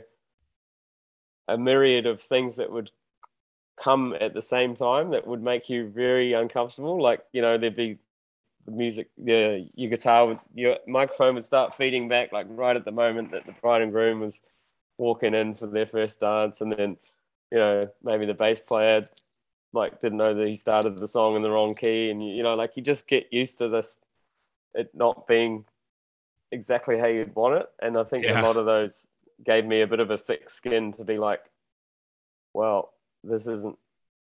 a 1.48 1.58
myriad 1.58 2.06
of 2.06 2.22
things 2.22 2.56
that 2.56 2.72
would 2.72 2.92
come 3.78 4.16
at 4.20 4.34
the 4.34 4.42
same 4.42 4.76
time 4.76 5.12
that 5.12 5.28
would 5.28 5.44
make 5.44 5.70
you 5.70 5.88
very 5.88 6.34
uncomfortable. 6.34 7.02
Like, 7.02 7.24
you 7.34 7.42
know, 7.42 7.58
there'd 7.58 7.76
be 7.76 7.98
the 8.66 8.72
music, 8.72 9.10
yeah, 9.18 9.60
your 9.76 9.90
guitar, 9.90 10.40
your 10.54 10.78
microphone 10.88 11.36
would 11.36 11.44
start 11.44 11.76
feeding 11.76 12.08
back, 12.08 12.32
like 12.32 12.48
right 12.50 12.76
at 12.76 12.86
the 12.86 12.92
moment 12.92 13.32
that 13.32 13.46
the 13.46 13.52
bride 13.52 13.82
and 13.82 13.92
groom 13.92 14.22
was 14.22 14.42
walking 14.98 15.34
in 15.36 15.56
for 15.56 15.68
their 15.68 15.86
first 15.86 16.20
dance. 16.20 16.62
And 16.62 16.74
then, 16.74 16.98
you 17.52 17.60
know, 17.60 17.90
maybe 18.04 18.26
the 18.26 18.34
bass 18.34 18.60
player 18.60 19.04
like 19.74 20.00
didn't 20.00 20.18
know 20.18 20.34
that 20.34 20.48
he 20.48 20.56
started 20.56 20.98
the 20.98 21.08
song 21.08 21.36
in 21.36 21.42
the 21.42 21.52
wrong 21.52 21.76
key. 21.76 22.10
And, 22.10 22.26
you 22.26 22.44
know, 22.44 22.56
like 22.56 22.78
you 22.78 22.82
just 22.82 23.08
get 23.08 23.32
used 23.32 23.58
to 23.58 23.68
this, 23.68 23.98
it 24.76 24.90
not 24.94 25.28
being 25.28 25.66
exactly 26.52 26.98
how 26.98 27.08
you'd 27.08 27.36
want 27.36 27.56
it. 27.56 27.68
And 27.82 27.98
I 27.98 28.04
think 28.04 28.26
yeah. 28.26 28.42
a 28.42 28.44
lot 28.44 28.58
of 28.58 28.66
those 28.66 29.08
gave 29.44 29.66
me 29.66 29.82
a 29.82 29.88
bit 29.88 30.00
of 30.00 30.12
a 30.12 30.18
thick 30.18 30.50
skin 30.50 30.92
to 30.94 31.04
be 31.04 31.18
like, 31.18 31.42
well, 32.54 32.94
this 33.24 33.48
isn't 33.48 33.78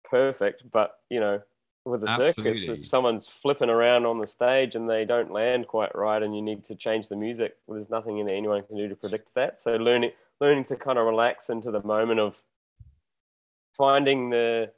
perfect, 0.09 0.63
but 0.71 0.95
you 1.09 1.19
know, 1.19 1.41
with 1.85 2.01
the 2.01 2.15
circus, 2.17 2.63
if 2.63 2.87
someone's 2.87 3.27
flipping 3.27 3.69
around 3.69 4.07
on 4.07 4.19
the 4.19 4.25
stage 4.25 4.73
and 4.73 4.89
they 4.89 5.05
don't 5.05 5.31
land 5.31 5.67
quite 5.67 5.95
right, 5.95 6.23
and 6.23 6.35
you 6.35 6.41
need 6.41 6.63
to 6.63 6.75
change 6.75 7.07
the 7.07 7.15
music, 7.15 7.57
well, 7.67 7.75
there's 7.75 7.91
nothing 7.91 8.17
in 8.17 8.31
anyone 8.31 8.63
can 8.63 8.75
do 8.75 8.89
to 8.89 8.95
predict 8.95 9.29
that. 9.35 9.61
So 9.61 9.75
learning 9.75 10.11
learning 10.41 10.63
to 10.65 10.75
kind 10.75 10.97
of 10.97 11.05
relax 11.05 11.49
into 11.49 11.69
the 11.69 11.83
moment 11.83 12.19
of 12.19 12.41
finding 13.77 14.31
the 14.31 14.71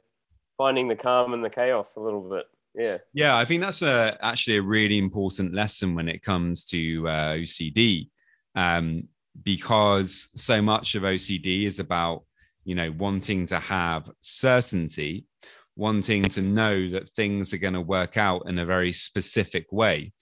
finding 0.58 0.88
the 0.88 0.96
calm 0.96 1.32
and 1.32 1.42
the 1.42 1.50
chaos 1.50 1.94
a 1.96 2.00
little 2.00 2.20
bit. 2.20 2.44
Yeah. 2.78 2.98
Yeah, 3.12 3.36
I 3.36 3.44
think 3.44 3.60
that's 3.60 3.82
a, 3.82 4.16
actually 4.22 4.56
a 4.56 4.62
really 4.62 4.98
important 4.98 5.52
lesson 5.52 5.94
when 5.94 6.08
it 6.08 6.22
comes 6.22 6.64
to 6.66 7.08
uh, 7.08 7.32
OCD, 7.34 8.08
um, 8.54 9.08
because 9.42 10.28
so 10.34 10.62
much 10.62 10.94
of 10.94 11.02
OCD 11.02 11.66
is 11.66 11.80
about 11.80 12.22
you 12.68 12.74
know, 12.74 12.92
wanting 12.98 13.46
to 13.46 13.58
have 13.58 14.10
certainty, 14.20 15.24
wanting 15.74 16.24
to 16.24 16.42
know 16.42 16.90
that 16.90 17.08
things 17.14 17.54
are 17.54 17.58
going 17.58 17.72
to 17.72 17.80
work 17.80 18.18
out 18.18 18.42
in 18.46 18.58
a 18.58 18.66
very 18.66 18.92
specific 18.92 19.72
way. 19.72 20.12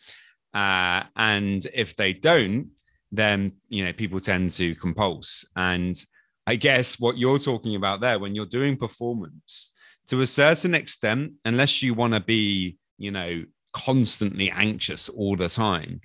Uh, 0.54 1.02
and 1.16 1.66
if 1.74 1.96
they 1.96 2.12
don't, 2.12 2.68
then, 3.10 3.50
you 3.68 3.84
know, 3.84 3.92
people 3.92 4.20
tend 4.20 4.52
to 4.52 4.76
compulse. 4.76 5.44
And 5.56 6.00
I 6.46 6.54
guess 6.54 7.00
what 7.00 7.18
you're 7.18 7.40
talking 7.40 7.74
about 7.74 8.00
there, 8.00 8.20
when 8.20 8.36
you're 8.36 8.46
doing 8.46 8.76
performance, 8.76 9.72
to 10.08 10.20
a 10.20 10.26
certain 10.26 10.74
extent, 10.74 11.32
unless 11.44 11.82
you 11.82 11.94
want 11.94 12.14
to 12.14 12.20
be, 12.20 12.78
you 12.98 13.10
know, 13.10 13.44
constantly 13.72 14.50
anxious 14.50 15.08
all 15.08 15.36
the 15.36 15.48
time, 15.48 16.00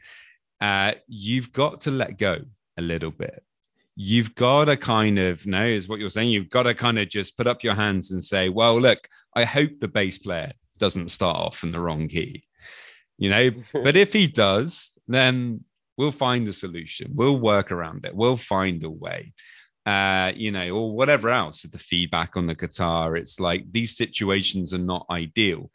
uh, 0.60 0.94
you've 1.08 1.52
got 1.52 1.80
to 1.82 1.92
let 1.92 2.18
go 2.18 2.38
a 2.78 2.82
little 2.82 3.12
bit. 3.12 3.44
You've 3.96 4.34
got 4.36 4.66
to 4.66 4.78
kind 4.78 5.20
of 5.20 5.46
know 5.46 5.66
is 5.66 5.88
what 5.88 6.00
you're 6.00 6.10
saying. 6.10 6.30
You've 6.30 6.50
got 6.50 6.64
to 6.64 6.74
kind 6.74 6.98
of 6.98 7.10
just 7.10 7.38
put 7.38 7.48
up 7.48 7.64
your 7.64 7.76
hands 7.76 8.12
and 8.12 8.24
say, 8.24 8.50
well, 8.50 8.80
look, 8.80 9.08
I 9.36 9.44
hope 9.44 9.72
the 9.80 9.88
bass 9.88 10.18
player 10.18 10.54
doesn't 10.80 11.10
start 11.10 11.38
off 11.38 11.64
in 11.64 11.70
the 11.70 11.80
wrong 11.80 12.08
key, 12.08 12.48
you 13.18 13.30
know. 13.30 13.52
but 13.74 13.96
if 13.96 14.14
he 14.14 14.28
does, 14.28 14.94
then 15.08 15.64
we'll 15.98 16.12
find 16.12 16.48
a 16.48 16.54
solution. 16.54 17.12
We'll 17.14 17.38
work 17.38 17.72
around 17.72 18.06
it. 18.06 18.16
We'll 18.16 18.38
find 18.38 18.84
a 18.84 18.90
way 18.90 19.34
uh, 19.86 20.32
you 20.36 20.52
know, 20.52 20.70
or 20.70 20.96
whatever 20.96 21.30
else, 21.30 21.64
the 21.64 21.78
feedback 21.78 22.38
on 22.38 22.48
the 22.48 22.56
guitar. 22.56 23.16
It's 23.16 23.40
like 23.40 23.72
these 23.72 23.96
situations 23.96 24.74
are 24.74 24.80
not 24.80 25.06
ideal. 25.10 25.72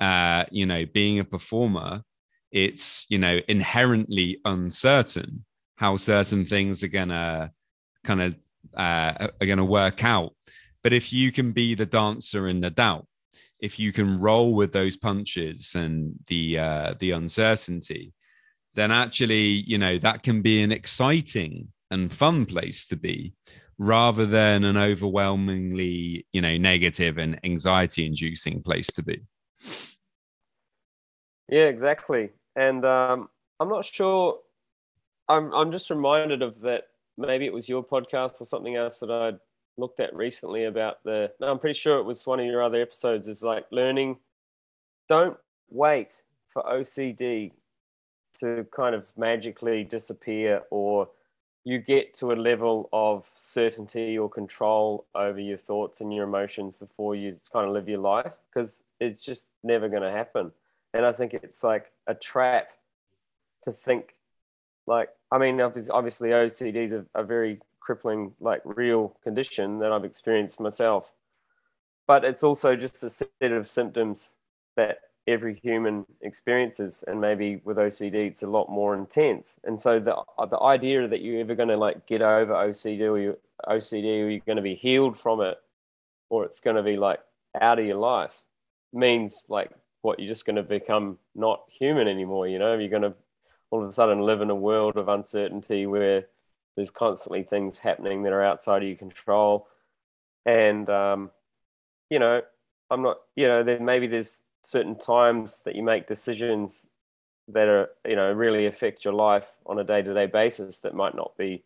Uh, 0.00 0.44
you 0.50 0.66
know, 0.66 0.84
being 0.86 1.18
a 1.20 1.24
performer, 1.24 2.02
it's, 2.50 3.06
you 3.08 3.18
know, 3.18 3.40
inherently 3.48 4.40
uncertain 4.44 5.44
how 5.76 5.96
certain 5.96 6.44
things 6.44 6.82
are 6.82 6.88
gonna 6.88 7.50
kind 8.04 8.22
of 8.22 8.34
uh, 8.76 9.28
are 9.40 9.46
gonna 9.46 9.64
work 9.64 10.04
out. 10.04 10.34
But 10.82 10.92
if 10.92 11.12
you 11.12 11.32
can 11.32 11.52
be 11.52 11.74
the 11.74 11.86
dancer 11.86 12.48
in 12.48 12.60
the 12.60 12.70
doubt, 12.70 13.06
if 13.60 13.78
you 13.78 13.92
can 13.92 14.20
roll 14.20 14.52
with 14.54 14.72
those 14.72 14.96
punches 14.96 15.74
and 15.74 16.14
the 16.26 16.58
uh, 16.58 16.94
the 16.98 17.12
uncertainty, 17.12 18.12
then 18.74 18.90
actually, 18.90 19.64
you 19.66 19.78
know, 19.78 19.98
that 19.98 20.22
can 20.22 20.42
be 20.42 20.62
an 20.62 20.72
exciting 20.72 21.68
and 21.90 22.12
fun 22.12 22.46
place 22.46 22.86
to 22.86 22.96
be 22.96 23.34
rather 23.78 24.24
than 24.24 24.64
an 24.64 24.76
overwhelmingly 24.76 26.26
you 26.32 26.40
know 26.40 26.56
negative 26.56 27.18
and 27.18 27.38
anxiety 27.44 28.06
inducing 28.06 28.62
place 28.62 28.86
to 28.88 29.02
be. 29.02 29.20
Yeah 31.48 31.66
exactly. 31.66 32.30
And 32.56 32.84
um, 32.84 33.28
i'm 33.60 33.68
not 33.68 33.84
sure 33.84 34.38
I'm, 35.28 35.52
I'm 35.52 35.72
just 35.72 35.90
reminded 35.90 36.42
of 36.42 36.60
that 36.60 36.84
maybe 37.16 37.46
it 37.46 37.52
was 37.52 37.68
your 37.68 37.84
podcast 37.84 38.40
or 38.40 38.46
something 38.46 38.76
else 38.76 38.98
that 39.00 39.10
i 39.10 39.32
looked 39.76 40.00
at 40.00 40.14
recently 40.14 40.64
about 40.64 41.02
the 41.04 41.32
no 41.40 41.48
i'm 41.48 41.58
pretty 41.58 41.78
sure 41.78 41.98
it 41.98 42.04
was 42.04 42.26
one 42.26 42.40
of 42.40 42.46
your 42.46 42.62
other 42.62 42.80
episodes 42.80 43.28
is 43.28 43.42
like 43.42 43.64
learning 43.70 44.16
don't 45.08 45.36
wait 45.70 46.22
for 46.48 46.62
ocd 46.64 47.52
to 48.36 48.66
kind 48.74 48.94
of 48.94 49.04
magically 49.16 49.84
disappear 49.84 50.62
or 50.70 51.08
you 51.64 51.78
get 51.78 52.12
to 52.14 52.32
a 52.32 52.34
level 52.34 52.90
of 52.92 53.26
certainty 53.34 54.18
or 54.18 54.28
control 54.28 55.06
over 55.14 55.40
your 55.40 55.56
thoughts 55.56 56.02
and 56.02 56.12
your 56.12 56.24
emotions 56.24 56.76
before 56.76 57.14
you 57.14 57.34
kind 57.52 57.66
of 57.66 57.72
live 57.72 57.88
your 57.88 57.98
life 57.98 58.32
because 58.52 58.82
it's 59.00 59.22
just 59.22 59.48
never 59.62 59.88
going 59.88 60.02
to 60.02 60.10
happen. 60.10 60.52
And 60.92 61.06
I 61.06 61.12
think 61.12 61.32
it's 61.32 61.64
like 61.64 61.90
a 62.06 62.14
trap 62.14 62.68
to 63.62 63.72
think 63.72 64.14
like, 64.86 65.08
I 65.32 65.38
mean, 65.38 65.60
obviously 65.60 66.28
OCD 66.28 66.76
is 66.76 66.92
a, 66.92 67.06
a 67.14 67.24
very 67.24 67.60
crippling, 67.80 68.32
like 68.40 68.60
real 68.64 69.16
condition 69.22 69.78
that 69.78 69.92
I've 69.92 70.04
experienced 70.04 70.60
myself. 70.60 71.12
But 72.06 72.24
it's 72.24 72.42
also 72.42 72.76
just 72.76 73.02
a 73.02 73.08
set 73.08 73.28
of 73.40 73.66
symptoms 73.66 74.32
that 74.76 74.98
every 75.26 75.54
human 75.54 76.04
experiences 76.20 77.02
and 77.06 77.18
maybe 77.18 77.60
with 77.64 77.78
ocd 77.78 78.14
it's 78.14 78.42
a 78.42 78.46
lot 78.46 78.68
more 78.68 78.94
intense. 78.94 79.58
And 79.64 79.80
so 79.80 79.98
the 79.98 80.16
the 80.50 80.60
idea 80.60 81.08
that 81.08 81.22
you're 81.22 81.40
ever 81.40 81.54
going 81.54 81.70
to 81.70 81.76
like 81.76 82.06
get 82.06 82.22
over 82.22 82.52
ocd 82.52 83.00
or 83.00 83.18
you 83.18 83.38
ocd 83.66 84.04
or 84.04 84.30
you're 84.30 84.40
going 84.40 84.56
to 84.56 84.62
be 84.62 84.74
healed 84.74 85.18
from 85.18 85.40
it 85.40 85.58
or 86.28 86.44
it's 86.44 86.60
going 86.60 86.76
to 86.76 86.82
be 86.82 86.96
like 86.96 87.20
out 87.60 87.78
of 87.78 87.86
your 87.86 87.96
life 87.96 88.34
means 88.92 89.46
like 89.48 89.70
what 90.02 90.18
you're 90.18 90.28
just 90.28 90.44
going 90.44 90.56
to 90.56 90.62
become 90.62 91.18
not 91.34 91.62
human 91.68 92.08
anymore 92.08 92.46
you 92.46 92.58
know? 92.58 92.76
You're 92.76 92.90
going 92.90 93.02
to 93.02 93.14
all 93.70 93.82
of 93.82 93.88
a 93.88 93.92
sudden 93.92 94.20
live 94.20 94.40
in 94.42 94.50
a 94.50 94.54
world 94.54 94.96
of 94.96 95.08
uncertainty 95.08 95.86
where 95.86 96.26
there's 96.76 96.90
constantly 96.90 97.42
things 97.44 97.78
happening 97.78 98.24
that 98.24 98.32
are 98.32 98.44
outside 98.44 98.82
of 98.82 98.88
your 98.88 98.96
control. 98.96 99.68
And 100.44 100.88
um, 100.90 101.30
you 102.10 102.18
know 102.18 102.42
i'm 102.90 103.02
not 103.02 103.18
you 103.36 103.46
know 103.46 103.62
then 103.62 103.84
maybe 103.84 104.06
there's 104.06 104.40
certain 104.64 104.96
times 104.96 105.60
that 105.62 105.76
you 105.76 105.82
make 105.82 106.08
decisions 106.08 106.86
that 107.48 107.68
are 107.68 107.90
you 108.06 108.16
know 108.16 108.32
really 108.32 108.66
affect 108.66 109.04
your 109.04 109.14
life 109.14 109.48
on 109.66 109.78
a 109.78 109.84
day-to-day 109.84 110.26
basis 110.26 110.78
that 110.78 110.94
might 110.94 111.14
not 111.14 111.36
be 111.36 111.62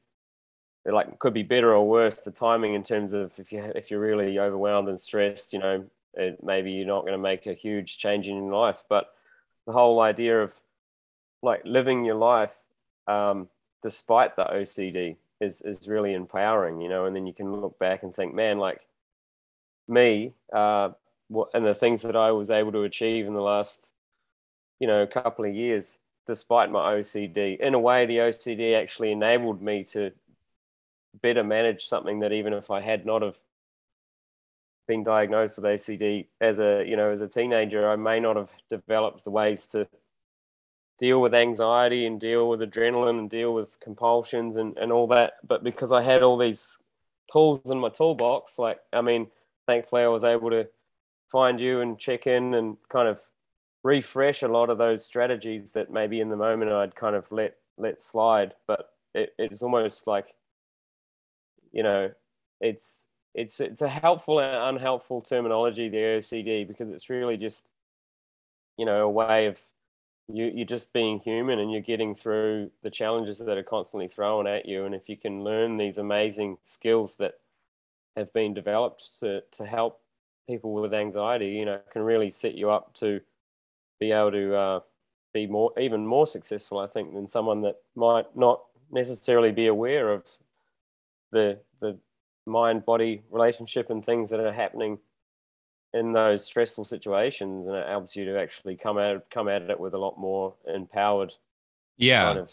like 0.84 1.18
could 1.18 1.34
be 1.34 1.42
better 1.42 1.74
or 1.74 1.86
worse. 1.86 2.16
The 2.16 2.30
timing 2.30 2.74
in 2.74 2.82
terms 2.82 3.12
of 3.12 3.32
if 3.38 3.52
you 3.52 3.62
if 3.74 3.90
you're 3.90 4.00
really 4.00 4.38
overwhelmed 4.38 4.88
and 4.88 4.98
stressed 4.98 5.52
you 5.52 5.58
know 5.58 5.84
it, 6.14 6.42
maybe 6.42 6.72
you're 6.72 6.86
not 6.86 7.02
going 7.02 7.12
to 7.12 7.18
make 7.18 7.46
a 7.46 7.54
huge 7.54 7.98
change 7.98 8.26
in 8.26 8.36
your 8.36 8.52
life. 8.52 8.84
But 8.88 9.12
the 9.66 9.72
whole 9.72 10.00
idea 10.00 10.42
of 10.42 10.54
like 11.42 11.62
living 11.64 12.04
your 12.04 12.16
life 12.16 12.56
um, 13.06 13.48
despite 13.82 14.34
the 14.34 14.44
OCD 14.44 15.16
is 15.40 15.60
is 15.62 15.86
really 15.86 16.14
empowering 16.14 16.80
you 16.80 16.88
know 16.88 17.04
and 17.04 17.14
then 17.14 17.26
you 17.26 17.32
can 17.32 17.52
look 17.52 17.78
back 17.78 18.02
and 18.02 18.12
think 18.12 18.34
man 18.34 18.58
like 18.58 18.86
me 19.86 20.32
uh, 20.52 20.90
what 21.28 21.50
and 21.54 21.64
the 21.64 21.74
things 21.74 22.02
that 22.02 22.16
I 22.16 22.32
was 22.32 22.50
able 22.50 22.72
to 22.72 22.82
achieve 22.82 23.26
in 23.26 23.34
the 23.34 23.40
last, 23.40 23.92
you 24.80 24.86
know, 24.86 25.06
couple 25.06 25.44
of 25.44 25.54
years, 25.54 25.98
despite 26.26 26.70
my 26.70 26.94
OCD. 26.94 27.58
In 27.60 27.74
a 27.74 27.78
way, 27.78 28.06
the 28.06 28.18
OCD 28.18 28.80
actually 28.80 29.12
enabled 29.12 29.62
me 29.62 29.84
to 29.84 30.12
better 31.22 31.44
manage 31.44 31.86
something 31.86 32.20
that 32.20 32.32
even 32.32 32.52
if 32.52 32.70
I 32.70 32.80
had 32.80 33.06
not 33.06 33.22
have 33.22 33.36
been 34.86 35.04
diagnosed 35.04 35.56
with 35.56 35.66
OCD 35.66 36.26
as 36.40 36.58
a 36.58 36.84
you 36.86 36.96
know 36.96 37.10
as 37.10 37.20
a 37.20 37.28
teenager, 37.28 37.88
I 37.88 37.96
may 37.96 38.20
not 38.20 38.36
have 38.36 38.50
developed 38.70 39.24
the 39.24 39.30
ways 39.30 39.66
to 39.68 39.86
deal 40.98 41.20
with 41.20 41.34
anxiety 41.34 42.06
and 42.06 42.18
deal 42.18 42.48
with 42.48 42.60
adrenaline 42.60 43.20
and 43.20 43.30
deal 43.30 43.54
with 43.54 43.78
compulsions 43.78 44.56
and, 44.56 44.76
and 44.78 44.90
all 44.90 45.06
that. 45.06 45.34
But 45.46 45.62
because 45.62 45.92
I 45.92 46.02
had 46.02 46.22
all 46.22 46.36
these 46.36 46.78
tools 47.30 47.70
in 47.70 47.78
my 47.78 47.90
toolbox, 47.90 48.58
like 48.58 48.80
I 48.92 49.02
mean, 49.02 49.28
thankfully 49.66 50.02
I 50.02 50.08
was 50.08 50.24
able 50.24 50.50
to 50.50 50.68
find 51.30 51.60
you 51.60 51.80
and 51.80 51.98
check 51.98 52.26
in 52.26 52.54
and 52.54 52.76
kind 52.88 53.08
of 53.08 53.20
refresh 53.82 54.42
a 54.42 54.48
lot 54.48 54.70
of 54.70 54.78
those 54.78 55.04
strategies 55.04 55.72
that 55.72 55.90
maybe 55.90 56.20
in 56.20 56.28
the 56.28 56.36
moment 56.36 56.72
I'd 56.72 56.94
kind 56.94 57.16
of 57.16 57.30
let 57.30 57.56
let 57.76 58.02
slide. 58.02 58.54
But 58.66 58.90
it, 59.14 59.34
it's 59.38 59.62
almost 59.62 60.06
like, 60.06 60.34
you 61.72 61.82
know, 61.82 62.10
it's 62.60 63.06
it's 63.34 63.60
it's 63.60 63.82
a 63.82 63.88
helpful 63.88 64.40
and 64.40 64.76
unhelpful 64.76 65.22
terminology, 65.22 65.88
the 65.88 65.96
OCD, 65.98 66.66
because 66.66 66.90
it's 66.90 67.10
really 67.10 67.36
just, 67.36 67.64
you 68.76 68.86
know, 68.86 69.02
a 69.02 69.10
way 69.10 69.46
of 69.46 69.60
you 70.28 70.50
you're 70.54 70.66
just 70.66 70.92
being 70.92 71.20
human 71.20 71.58
and 71.58 71.70
you're 71.72 71.80
getting 71.80 72.14
through 72.14 72.70
the 72.82 72.90
challenges 72.90 73.38
that 73.38 73.56
are 73.56 73.62
constantly 73.62 74.08
thrown 74.08 74.46
at 74.46 74.66
you. 74.66 74.84
And 74.84 74.94
if 74.94 75.08
you 75.08 75.16
can 75.16 75.44
learn 75.44 75.76
these 75.76 75.98
amazing 75.98 76.58
skills 76.62 77.16
that 77.16 77.34
have 78.16 78.32
been 78.32 78.54
developed 78.54 79.20
to 79.20 79.42
to 79.52 79.66
help 79.66 80.00
people 80.48 80.72
with 80.72 80.94
anxiety, 80.94 81.50
you 81.50 81.64
know, 81.64 81.78
can 81.92 82.02
really 82.02 82.30
set 82.30 82.54
you 82.54 82.70
up 82.70 82.94
to 82.94 83.20
be 84.00 84.10
able 84.10 84.32
to 84.32 84.56
uh, 84.56 84.80
be 85.32 85.46
more, 85.46 85.72
even 85.78 86.06
more 86.06 86.26
successful, 86.26 86.78
I 86.78 86.86
think, 86.86 87.14
than 87.14 87.26
someone 87.26 87.60
that 87.62 87.76
might 87.94 88.34
not 88.36 88.62
necessarily 88.90 89.52
be 89.52 89.66
aware 89.66 90.12
of 90.12 90.24
the 91.30 91.60
the 91.80 91.98
mind 92.46 92.86
body 92.86 93.22
relationship 93.30 93.90
and 93.90 94.04
things 94.04 94.30
that 94.30 94.40
are 94.40 94.52
happening 94.52 94.98
in 95.92 96.12
those 96.12 96.44
stressful 96.44 96.84
situations, 96.84 97.66
and 97.66 97.76
it 97.76 97.86
helps 97.86 98.16
you 98.16 98.24
to 98.24 98.40
actually 98.40 98.76
come 98.76 98.98
out 98.98 99.28
come 99.30 99.48
at 99.48 99.62
it 99.62 99.78
with 99.78 99.94
a 99.94 99.98
lot 99.98 100.18
more 100.18 100.54
empowered, 100.66 101.34
yeah, 101.98 102.24
kind 102.24 102.38
of 102.38 102.52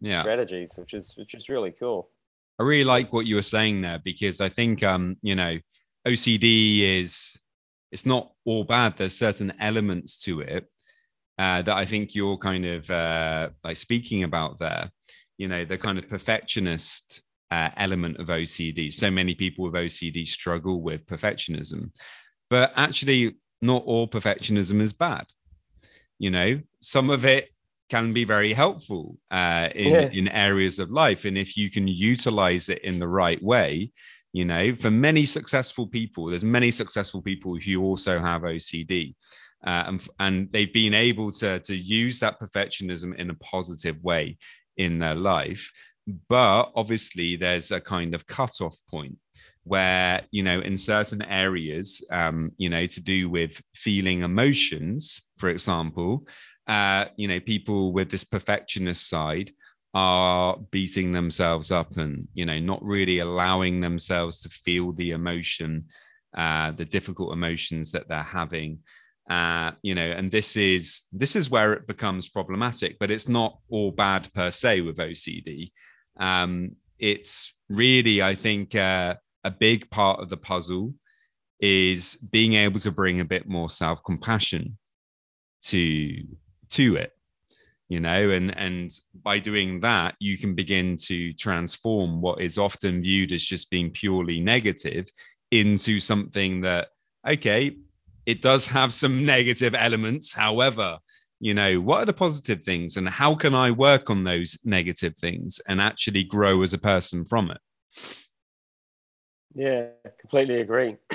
yeah. 0.00 0.20
strategies, 0.20 0.76
which 0.76 0.94
is 0.94 1.14
which 1.16 1.34
is 1.34 1.48
really 1.48 1.72
cool. 1.72 2.08
I 2.58 2.64
really 2.64 2.84
like 2.84 3.12
what 3.12 3.26
you 3.26 3.36
were 3.36 3.42
saying 3.42 3.80
there 3.80 4.00
because 4.04 4.40
I 4.40 4.48
think 4.48 4.82
um, 4.82 5.16
you 5.22 5.34
know 5.34 5.58
OCD 6.06 7.00
is 7.00 7.38
it's 7.90 8.06
not 8.06 8.32
all 8.44 8.64
bad. 8.64 8.96
There's 8.96 9.16
certain 9.16 9.52
elements 9.60 10.18
to 10.22 10.40
it 10.40 10.66
uh, 11.38 11.62
that 11.62 11.76
I 11.76 11.84
think 11.84 12.14
you're 12.14 12.38
kind 12.38 12.64
of 12.64 12.90
uh, 12.90 13.50
like 13.62 13.76
speaking 13.76 14.24
about 14.24 14.58
there. 14.58 14.90
You 15.38 15.48
know, 15.48 15.64
the 15.64 15.78
kind 15.78 15.98
of 15.98 16.08
perfectionist 16.08 17.22
uh, 17.50 17.70
element 17.76 18.18
of 18.18 18.28
OCD. 18.28 18.92
So 18.92 19.10
many 19.10 19.34
people 19.34 19.64
with 19.64 19.74
OCD 19.74 20.26
struggle 20.26 20.80
with 20.80 21.06
perfectionism, 21.06 21.90
but 22.48 22.72
actually, 22.76 23.36
not 23.60 23.84
all 23.84 24.08
perfectionism 24.08 24.80
is 24.80 24.92
bad. 24.92 25.26
You 26.18 26.30
know, 26.30 26.60
some 26.80 27.10
of 27.10 27.24
it 27.24 27.50
can 27.90 28.12
be 28.14 28.24
very 28.24 28.54
helpful 28.54 29.18
uh, 29.30 29.68
in, 29.74 29.92
yeah. 29.92 30.08
in 30.12 30.28
areas 30.28 30.78
of 30.78 30.90
life. 30.90 31.26
And 31.26 31.36
if 31.36 31.56
you 31.56 31.70
can 31.70 31.86
utilize 31.86 32.70
it 32.70 32.82
in 32.82 32.98
the 32.98 33.08
right 33.08 33.42
way, 33.42 33.92
you 34.32 34.44
know 34.44 34.74
for 34.74 34.90
many 34.90 35.24
successful 35.24 35.86
people 35.86 36.26
there's 36.26 36.44
many 36.44 36.70
successful 36.70 37.20
people 37.20 37.56
who 37.56 37.82
also 37.82 38.18
have 38.18 38.42
ocd 38.42 39.14
uh, 39.64 39.84
and, 39.86 40.08
and 40.18 40.52
they've 40.52 40.72
been 40.72 40.94
able 40.94 41.30
to 41.30 41.60
to 41.60 41.76
use 41.76 42.18
that 42.20 42.40
perfectionism 42.40 43.14
in 43.16 43.30
a 43.30 43.34
positive 43.34 44.02
way 44.02 44.36
in 44.76 44.98
their 44.98 45.14
life. 45.14 45.70
But 46.28 46.72
obviously 46.74 47.36
there's 47.36 47.70
a 47.70 47.80
kind 47.80 48.14
of 48.14 48.26
cutoff 48.26 48.76
point 48.90 49.16
where 49.64 50.22
you 50.32 50.42
know 50.42 50.60
in 50.60 50.76
certain 50.76 51.22
areas 51.22 52.04
um, 52.10 52.50
you 52.56 52.68
know 52.68 52.86
to 52.86 53.00
do 53.00 53.30
with 53.30 53.62
feeling 53.76 54.22
emotions 54.22 55.22
for 55.38 55.48
example 55.48 56.26
uh, 56.68 57.06
you 57.16 57.26
know, 57.26 57.40
people 57.40 57.92
with 57.92 58.10
this 58.10 58.24
perfectionist 58.24 59.08
side 59.08 59.50
are 59.94 60.56
beating 60.70 61.12
themselves 61.12 61.70
up 61.70 61.96
and 61.98 62.26
you 62.32 62.46
know 62.46 62.58
not 62.58 62.82
really 62.82 63.18
allowing 63.18 63.80
themselves 63.80 64.40
to 64.40 64.48
feel 64.48 64.92
the 64.92 65.10
emotion 65.10 65.84
uh, 66.34 66.70
the 66.72 66.84
difficult 66.84 67.32
emotions 67.32 67.92
that 67.92 68.08
they're 68.08 68.22
having. 68.22 68.78
Uh, 69.30 69.70
you 69.82 69.94
know 69.94 70.10
and 70.10 70.32
this 70.32 70.56
is 70.56 71.02
this 71.12 71.36
is 71.36 71.48
where 71.48 71.72
it 71.72 71.86
becomes 71.86 72.28
problematic 72.28 72.98
but 72.98 73.08
it's 73.08 73.28
not 73.28 73.56
all 73.68 73.92
bad 73.92 74.28
per 74.34 74.50
se 74.50 74.80
with 74.80 74.96
ocd 74.96 75.70
um, 76.18 76.72
it's 76.98 77.54
really 77.68 78.20
i 78.20 78.34
think 78.34 78.74
uh, 78.74 79.14
a 79.44 79.50
big 79.50 79.88
part 79.90 80.18
of 80.18 80.28
the 80.28 80.36
puzzle 80.36 80.92
is 81.60 82.16
being 82.16 82.54
able 82.54 82.80
to 82.80 82.90
bring 82.90 83.20
a 83.20 83.24
bit 83.24 83.48
more 83.48 83.70
self-compassion 83.70 84.76
to 85.62 86.24
to 86.68 86.96
it 86.96 87.12
you 87.92 88.00
know 88.00 88.30
and 88.30 88.56
and 88.56 88.90
by 89.22 89.38
doing 89.38 89.78
that 89.80 90.14
you 90.18 90.38
can 90.38 90.54
begin 90.54 90.96
to 90.96 91.30
transform 91.34 92.22
what 92.22 92.40
is 92.40 92.56
often 92.56 93.02
viewed 93.02 93.32
as 93.32 93.44
just 93.44 93.68
being 93.68 93.90
purely 93.90 94.40
negative 94.40 95.06
into 95.50 96.00
something 96.00 96.62
that 96.62 96.88
okay 97.28 97.76
it 98.24 98.40
does 98.40 98.66
have 98.66 98.92
some 98.92 99.26
negative 99.34 99.74
elements. 99.74 100.32
However 100.32 100.98
you 101.38 101.52
know 101.52 101.80
what 101.80 102.00
are 102.02 102.06
the 102.06 102.14
positive 102.14 102.62
things 102.62 102.96
and 102.96 103.08
how 103.08 103.34
can 103.34 103.54
i 103.54 103.68
work 103.70 104.08
on 104.08 104.24
those 104.24 104.58
negative 104.64 105.14
things 105.16 105.60
and 105.68 105.78
actually 105.80 106.24
grow 106.24 106.62
as 106.62 106.72
a 106.72 106.78
person 106.78 107.26
from 107.26 107.50
it? 107.50 107.60
Yeah 109.54 109.88
completely 110.18 110.60
agree. 110.62 110.96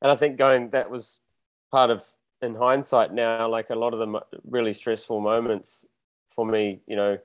And 0.00 0.12
i 0.12 0.14
think 0.14 0.36
going 0.36 0.70
that 0.70 0.90
was 0.90 1.18
part 1.72 1.90
of 1.90 2.04
in 2.40 2.54
hindsight 2.54 3.12
now 3.12 3.48
like 3.48 3.70
a 3.70 3.74
lot 3.74 3.92
of 3.94 3.98
the 3.98 4.20
really 4.44 4.72
stressful 4.72 5.20
moments 5.20 5.84
for 6.38 6.46
me, 6.46 6.78
you 6.86 6.94
know, 6.94 7.18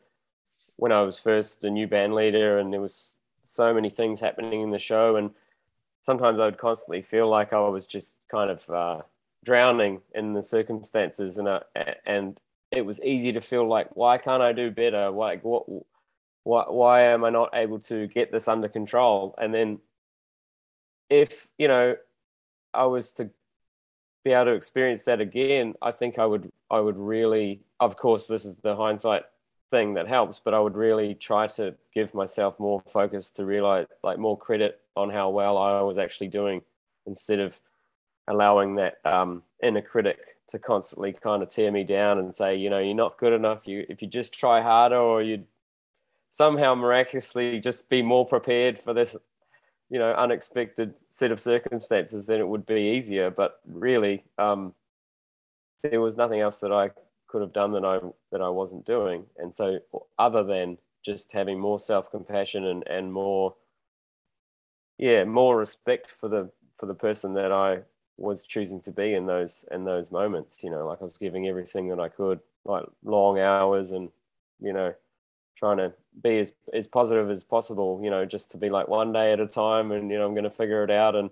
when 0.78 0.92
I 0.92 1.02
was 1.02 1.20
first 1.20 1.64
a 1.66 1.70
new 1.70 1.86
band 1.86 2.16
leader 2.16 2.58
and 2.58 2.74
there 2.74 2.82
was 2.82 3.18
so 3.44 3.72
many 3.72 3.92
things 3.92 4.20
happening 4.20 4.62
in 4.62 4.72
the 4.72 4.80
show 4.80 5.18
and 5.18 5.30
sometimes 6.02 6.40
I 6.40 6.46
would 6.46 6.58
constantly 6.58 7.04
feel 7.04 7.30
like 7.30 7.54
I 7.54 7.60
was 7.60 7.86
just 7.86 8.18
kind 8.32 8.50
of 8.50 8.68
uh, 8.68 9.02
drowning 9.46 10.02
in 10.16 10.34
the 10.34 10.42
circumstances 10.42 11.38
and 11.38 11.48
uh, 11.48 11.60
and 12.08 12.40
it 12.72 12.84
was 12.88 13.00
easy 13.02 13.32
to 13.34 13.40
feel 13.40 13.68
like 13.68 13.96
why 13.96 14.18
can't 14.18 14.42
I 14.42 14.52
do 14.52 14.72
better? 14.72 15.12
Like 15.12 15.44
what 15.44 15.66
why, 16.42 16.64
why 16.68 17.02
am 17.04 17.24
I 17.24 17.30
not 17.30 17.52
able 17.54 17.82
to 17.82 18.08
get 18.08 18.32
this 18.32 18.48
under 18.48 18.68
control? 18.68 19.36
And 19.38 19.54
then 19.54 19.78
if 21.12 21.48
you 21.60 21.68
know 21.68 21.98
I 22.74 22.86
was 22.86 23.12
to 23.12 23.30
be 24.26 24.32
able 24.32 24.46
to 24.46 24.52
experience 24.54 25.04
that 25.04 25.22
again, 25.22 25.76
I 25.84 25.92
think 25.92 26.18
I 26.18 26.26
would 26.26 26.52
I 26.72 26.80
would 26.80 26.98
really 26.98 27.62
of 27.86 27.98
course 27.98 28.28
this 28.28 28.46
is 28.46 28.56
the 28.58 28.76
hindsight 28.76 29.24
thing 29.74 29.96
that 29.96 30.08
helps, 30.08 30.40
but 30.40 30.54
I 30.54 30.60
would 30.60 30.76
really 30.76 31.16
try 31.16 31.48
to 31.48 31.74
give 31.94 32.14
myself 32.14 32.60
more 32.60 32.84
focus 32.88 33.32
to 33.32 33.46
realize 33.46 33.88
like 34.04 34.20
more 34.20 34.38
credit 34.38 34.80
on 34.96 35.10
how 35.10 35.30
well 35.32 35.58
I 35.58 35.82
was 35.82 35.98
actually 35.98 36.28
doing 36.28 36.62
instead 37.08 37.40
of 37.40 37.60
allowing 38.28 38.76
that 38.76 38.96
um, 39.04 39.44
inner 39.62 39.82
critic 39.82 40.20
to 40.50 40.60
constantly 40.60 41.14
kind 41.14 41.42
of 41.42 41.50
tear 41.50 41.72
me 41.72 41.84
down 41.84 42.20
and 42.20 42.34
say, 42.34 42.56
you 42.56 42.70
know, 42.70 42.80
you're 42.80 42.94
not 42.94 43.18
good 43.18 43.34
enough. 43.34 43.68
You 43.68 43.86
if 43.90 44.02
you 44.02 44.08
just 44.08 44.34
try 44.34 44.62
harder 44.62 44.98
or 44.98 45.24
you'd 45.24 45.46
somehow 46.30 46.76
miraculously 46.76 47.60
just 47.60 47.90
be 47.90 48.02
more 48.02 48.26
prepared 48.26 48.78
for 48.80 48.94
this 48.94 49.16
you 49.90 50.00
know 50.00 50.12
unexpected 50.14 51.00
set 51.12 51.32
of 51.32 51.40
circumstances, 51.40 52.26
then 52.26 52.40
it 52.40 52.48
would 52.48 52.66
be 52.66 52.96
easier. 52.96 53.30
But 53.30 53.60
really, 53.66 54.24
um, 54.38 54.74
there 55.84 56.02
was 56.02 56.18
nothing 56.18 56.40
else 56.40 56.60
that 56.60 56.72
I 56.72 56.92
could 57.34 57.42
have 57.42 57.52
done 57.52 57.72
that 57.72 57.84
I 57.84 58.00
that 58.32 58.42
I 58.42 58.50
wasn't 58.50 58.86
doing. 58.86 59.26
And 59.38 59.54
so, 59.54 59.80
other 60.20 60.44
than 60.44 60.78
just 61.04 61.32
having 61.32 61.60
more 61.60 61.80
self 61.80 62.12
compassion 62.12 62.66
and 62.66 62.88
and 62.88 63.12
more, 63.12 63.56
yeah, 65.00 65.24
more 65.24 65.58
respect 65.58 66.12
for 66.12 66.30
the 66.30 66.52
for 66.78 66.86
the 66.86 66.94
person 66.94 67.34
that 67.34 67.52
I 67.52 67.80
was 68.18 68.46
choosing 68.46 68.80
to 68.82 68.92
be 68.92 69.16
in 69.16 69.26
those 69.26 69.66
in 69.72 69.84
those 69.84 70.12
moments. 70.12 70.64
You 70.64 70.70
know, 70.70 70.86
like 70.88 71.02
I 71.02 71.06
was 71.06 71.18
giving 71.18 71.48
everything 71.48 71.90
that 71.90 72.00
I 72.00 72.08
could, 72.08 72.40
like 72.66 72.86
long 73.04 73.40
hours, 73.40 73.90
and 73.90 74.10
you 74.62 74.72
know, 74.72 74.94
trying 75.56 75.78
to 75.78 75.92
be 76.22 76.38
as, 76.40 76.54
as 76.72 76.86
positive 76.86 77.32
as 77.32 77.44
possible, 77.44 78.00
you 78.04 78.12
know, 78.12 78.26
just 78.26 78.52
to 78.52 78.58
be 78.60 78.70
like 78.70 78.88
one 78.88 79.12
day 79.12 79.34
at 79.34 79.40
a 79.40 79.48
time 79.48 79.92
and, 79.92 80.12
you 80.12 80.18
know, 80.18 80.26
I'm 80.28 80.34
going 80.34 80.44
to 80.44 80.52
figure 80.52 80.84
it 80.84 80.92
out. 80.92 81.16
And 81.16 81.32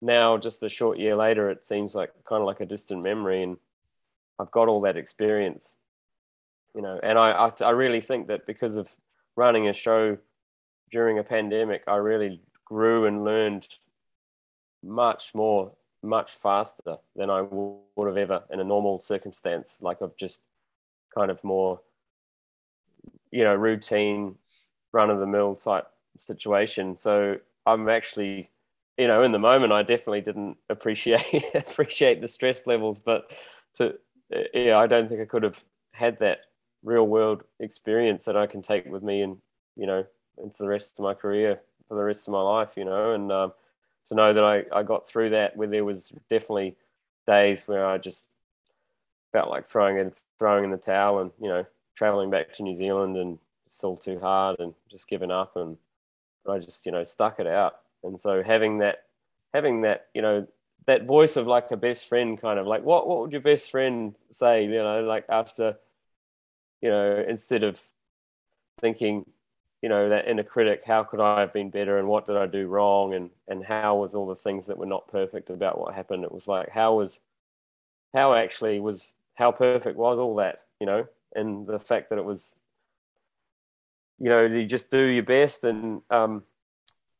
now 0.00 0.36
just 0.36 0.62
a 0.62 0.68
short 0.68 0.98
year 0.98 1.16
later, 1.16 1.50
it 1.50 1.66
seems 1.66 1.94
like 1.94 2.12
kind 2.24 2.40
of 2.40 2.46
like 2.46 2.60
a 2.60 2.66
distant 2.66 3.02
memory. 3.02 3.42
And 3.42 3.56
I've 4.38 4.50
got 4.50 4.68
all 4.68 4.80
that 4.82 4.96
experience, 4.96 5.76
you 6.74 6.82
know, 6.82 7.00
and 7.02 7.18
I, 7.18 7.30
I, 7.30 7.64
I 7.64 7.70
really 7.70 8.00
think 8.00 8.28
that 8.28 8.46
because 8.46 8.76
of 8.76 8.88
running 9.36 9.68
a 9.68 9.72
show 9.72 10.18
during 10.90 11.18
a 11.18 11.24
pandemic, 11.24 11.82
I 11.86 11.96
really 11.96 12.40
grew 12.64 13.06
and 13.06 13.24
learned 13.24 13.66
much 14.82 15.34
more, 15.34 15.72
much 16.02 16.32
faster 16.32 16.96
than 17.14 17.30
I 17.30 17.42
would 17.42 18.06
have 18.06 18.16
ever 18.16 18.42
in 18.50 18.60
a 18.60 18.64
normal 18.64 19.00
circumstance, 19.00 19.78
like 19.80 20.00
of 20.00 20.16
just 20.16 20.42
kind 21.14 21.30
of 21.30 21.42
more 21.42 21.80
you 23.30 23.42
know 23.42 23.54
routine 23.54 24.36
run 24.92 25.10
of 25.10 25.18
the 25.18 25.26
mill 25.26 25.54
type 25.56 25.86
situation. 26.18 26.96
So 26.96 27.38
i'm 27.66 27.88
actually 27.88 28.50
you 28.96 29.08
know 29.08 29.22
in 29.22 29.32
the 29.32 29.38
moment 29.38 29.72
i 29.72 29.82
definitely 29.82 30.22
didn't 30.22 30.56
appreciate 30.70 31.44
appreciate 31.54 32.20
the 32.20 32.28
stress 32.28 32.66
levels 32.66 33.00
but 33.00 33.30
to 33.74 33.94
yeah 34.54 34.78
i 34.78 34.86
don't 34.86 35.08
think 35.08 35.20
i 35.20 35.24
could 35.24 35.42
have 35.42 35.62
had 35.92 36.18
that 36.18 36.40
real 36.82 37.06
world 37.06 37.42
experience 37.60 38.24
that 38.24 38.36
i 38.36 38.46
can 38.46 38.62
take 38.62 38.86
with 38.86 39.02
me 39.02 39.22
and 39.22 39.38
you 39.76 39.86
know 39.86 40.04
into 40.42 40.62
the 40.62 40.68
rest 40.68 40.98
of 40.98 41.02
my 41.02 41.14
career 41.14 41.60
for 41.88 41.94
the 41.94 42.02
rest 42.02 42.26
of 42.28 42.32
my 42.32 42.40
life 42.42 42.70
you 42.76 42.84
know 42.84 43.12
and 43.12 43.32
um, 43.32 43.52
to 44.08 44.14
know 44.14 44.32
that 44.32 44.44
I, 44.44 44.64
I 44.72 44.82
got 44.82 45.08
through 45.08 45.30
that 45.30 45.56
where 45.56 45.68
there 45.68 45.84
was 45.84 46.12
definitely 46.28 46.76
days 47.26 47.66
where 47.66 47.86
i 47.86 47.98
just 47.98 48.26
felt 49.32 49.50
like 49.50 49.66
throwing 49.66 49.98
in 49.98 50.12
throwing 50.38 50.64
in 50.64 50.70
the 50.70 50.76
towel 50.76 51.20
and 51.20 51.30
you 51.40 51.48
know 51.48 51.64
traveling 51.96 52.30
back 52.30 52.52
to 52.54 52.62
New 52.62 52.74
Zealand 52.74 53.16
and 53.16 53.38
still 53.66 53.96
too 53.96 54.18
hard 54.18 54.60
and 54.60 54.74
just 54.90 55.08
giving 55.08 55.30
up 55.30 55.56
and 55.56 55.76
I 56.48 56.58
just 56.58 56.86
you 56.86 56.92
know 56.92 57.02
stuck 57.02 57.40
it 57.40 57.46
out. 57.46 57.80
And 58.04 58.20
so 58.20 58.42
having 58.42 58.78
that 58.78 59.04
having 59.52 59.82
that 59.82 60.06
you 60.14 60.22
know 60.22 60.46
that 60.86 61.04
voice 61.04 61.36
of 61.36 61.46
like 61.46 61.70
a 61.70 61.76
best 61.76 62.08
friend 62.08 62.40
kind 62.40 62.58
of 62.58 62.66
like 62.66 62.82
what 62.84 63.08
what 63.08 63.20
would 63.20 63.32
your 63.32 63.40
best 63.40 63.70
friend 63.70 64.14
say 64.30 64.64
you 64.64 64.70
know 64.70 65.02
like 65.02 65.24
after 65.28 65.76
you 66.80 66.90
know 66.90 67.24
instead 67.28 67.64
of 67.64 67.80
thinking 68.80 69.24
you 69.82 69.88
know 69.88 70.08
that 70.08 70.28
inner 70.28 70.42
critic 70.42 70.82
how 70.86 71.02
could 71.02 71.20
i 71.20 71.40
have 71.40 71.52
been 71.52 71.70
better 71.70 71.98
and 71.98 72.06
what 72.06 72.26
did 72.26 72.36
i 72.36 72.46
do 72.46 72.66
wrong 72.66 73.14
and 73.14 73.30
and 73.48 73.64
how 73.64 73.96
was 73.96 74.14
all 74.14 74.26
the 74.26 74.34
things 74.34 74.66
that 74.66 74.78
were 74.78 74.86
not 74.86 75.08
perfect 75.08 75.50
about 75.50 75.78
what 75.78 75.94
happened? 75.94 76.24
It 76.24 76.32
was 76.32 76.48
like 76.48 76.68
how 76.70 76.96
was 76.96 77.20
how 78.14 78.34
actually 78.34 78.80
was 78.80 79.14
how 79.34 79.52
perfect 79.52 79.96
was 79.96 80.18
all 80.18 80.36
that 80.36 80.60
you 80.80 80.86
know? 80.86 81.06
And 81.34 81.66
the 81.66 81.78
fact 81.78 82.10
that 82.10 82.18
it 82.18 82.24
was 82.24 82.56
you 84.18 84.28
know 84.28 84.44
you 84.44 84.64
just 84.64 84.90
do 84.90 84.98
your 84.98 85.22
best 85.22 85.64
and 85.64 86.02
um, 86.10 86.42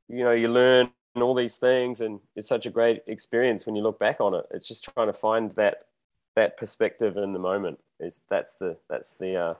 you 0.09 0.25
know 0.25 0.33
you 0.33 0.49
learn 0.49 0.91
all 1.23 1.35
these 1.35 1.57
things 1.57 2.01
and 2.01 2.21
it's 2.35 2.49
such 2.49 2.67
a 2.67 2.71
great 2.71 3.03
experience 3.07 3.67
when 3.67 3.77
you 3.77 3.83
look 3.83 3.99
back 3.99 4.21
on 4.21 4.35
it. 4.35 4.47
It's 4.51 4.69
just 4.69 4.89
trying 4.95 5.07
to 5.07 5.13
find 5.13 5.55
that 5.57 5.87
that 6.35 6.57
perspective 6.57 7.17
in 7.17 7.33
the 7.33 7.39
moment 7.39 7.79
is 7.99 8.21
that's 8.29 8.57
the 8.57 8.77
that's 8.91 9.17
the 9.17 9.37
uh 9.37 9.55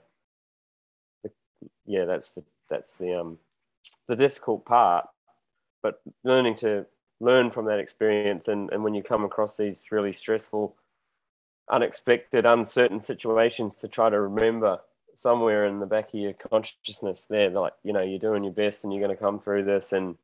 the, 1.23 1.31
yeah 1.85 2.05
that's 2.05 2.31
the 2.33 2.43
that's 2.69 2.97
the 2.97 3.19
um 3.19 3.37
the 4.07 4.15
difficult 4.15 4.65
part. 4.65 5.07
But 5.81 6.01
learning 6.23 6.55
to 6.55 6.85
learn 7.19 7.49
from 7.51 7.65
that 7.65 7.79
experience 7.79 8.47
and 8.47 8.71
and 8.71 8.83
when 8.83 8.93
you 8.93 9.03
come 9.03 9.23
across 9.23 9.57
these 9.57 9.91
really 9.91 10.11
stressful 10.13 10.75
unexpected, 11.69 12.45
uncertain 12.45 13.01
situations 13.01 13.75
to 13.77 13.87
try 13.87 14.09
to 14.09 14.19
remember 14.19 14.79
somewhere 15.13 15.65
in 15.65 15.79
the 15.79 15.85
back 15.85 16.13
of 16.13 16.19
your 16.19 16.33
consciousness 16.33 17.25
there, 17.25 17.49
like, 17.49 17.73
you 17.83 17.91
know, 17.91 18.01
you're 18.01 18.19
doing 18.19 18.43
your 18.43 18.53
best 18.53 18.83
and 18.83 18.93
you're 18.93 19.05
going 19.05 19.15
to 19.15 19.21
come 19.21 19.39
through 19.39 19.63
this 19.63 19.91
and 19.91 20.15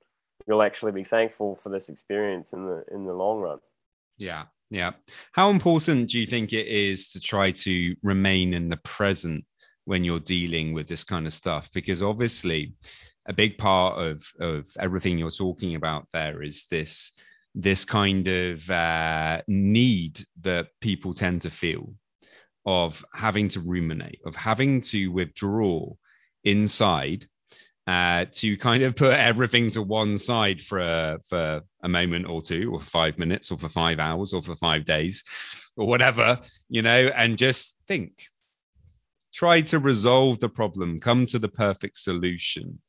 you'll 0.47 0.61
actually 0.61 0.91
be 0.91 1.03
thankful 1.03 1.55
for 1.55 1.69
this 1.69 1.89
experience 1.89 2.53
in 2.53 2.65
the 2.65 2.83
in 2.91 3.05
the 3.05 3.13
long 3.13 3.39
run. 3.39 3.59
Yeah. 4.17 4.45
Yeah. 4.69 4.91
How 5.33 5.49
important 5.49 6.09
do 6.09 6.19
you 6.19 6.25
think 6.25 6.51
it 6.51 6.67
is 6.67 7.11
to 7.11 7.19
try 7.19 7.51
to 7.51 7.95
remain 8.01 8.53
in 8.53 8.69
the 8.69 8.77
present 8.77 9.45
when 9.85 10.03
you're 10.03 10.19
dealing 10.19 10.73
with 10.73 10.87
this 10.87 11.03
kind 11.03 11.27
of 11.27 11.33
stuff? 11.33 11.69
Because 11.73 12.01
obviously 12.01 12.73
a 13.27 13.33
big 13.33 13.57
part 13.57 13.99
of 13.99 14.25
of 14.39 14.67
everything 14.79 15.17
you're 15.17 15.29
talking 15.29 15.75
about 15.75 16.07
there 16.11 16.41
is 16.41 16.65
this 16.71 17.11
this 17.55 17.85
kind 17.85 18.27
of 18.27 18.67
uh, 18.69 19.41
need 19.47 20.25
that 20.41 20.67
people 20.81 21.13
tend 21.13 21.41
to 21.43 21.51
feel 21.51 21.93
of 22.65 23.05
having 23.13 23.49
to 23.49 23.59
ruminate, 23.59 24.19
of 24.25 24.35
having 24.35 24.81
to 24.81 25.09
withdraw 25.09 25.93
inside 26.43 27.27
uh, 27.87 28.25
to 28.31 28.57
kind 28.57 28.83
of 28.83 28.95
put 28.95 29.13
everything 29.13 29.69
to 29.71 29.81
one 29.81 30.17
side 30.17 30.61
for 30.61 30.79
a, 30.79 31.19
for 31.27 31.61
a 31.83 31.89
moment 31.89 32.27
or 32.27 32.41
two, 32.41 32.71
or 32.73 32.79
five 32.79 33.19
minutes, 33.19 33.51
or 33.51 33.57
for 33.57 33.69
five 33.69 33.99
hours, 33.99 34.33
or 34.33 34.41
for 34.41 34.55
five 34.55 34.85
days, 34.85 35.23
or 35.75 35.87
whatever, 35.87 36.39
you 36.69 36.81
know, 36.81 37.11
and 37.15 37.37
just 37.37 37.75
think, 37.87 38.27
try 39.33 39.61
to 39.61 39.79
resolve 39.79 40.39
the 40.39 40.49
problem, 40.49 40.99
come 40.99 41.25
to 41.25 41.39
the 41.39 41.49
perfect 41.49 41.97
solution. 41.97 42.79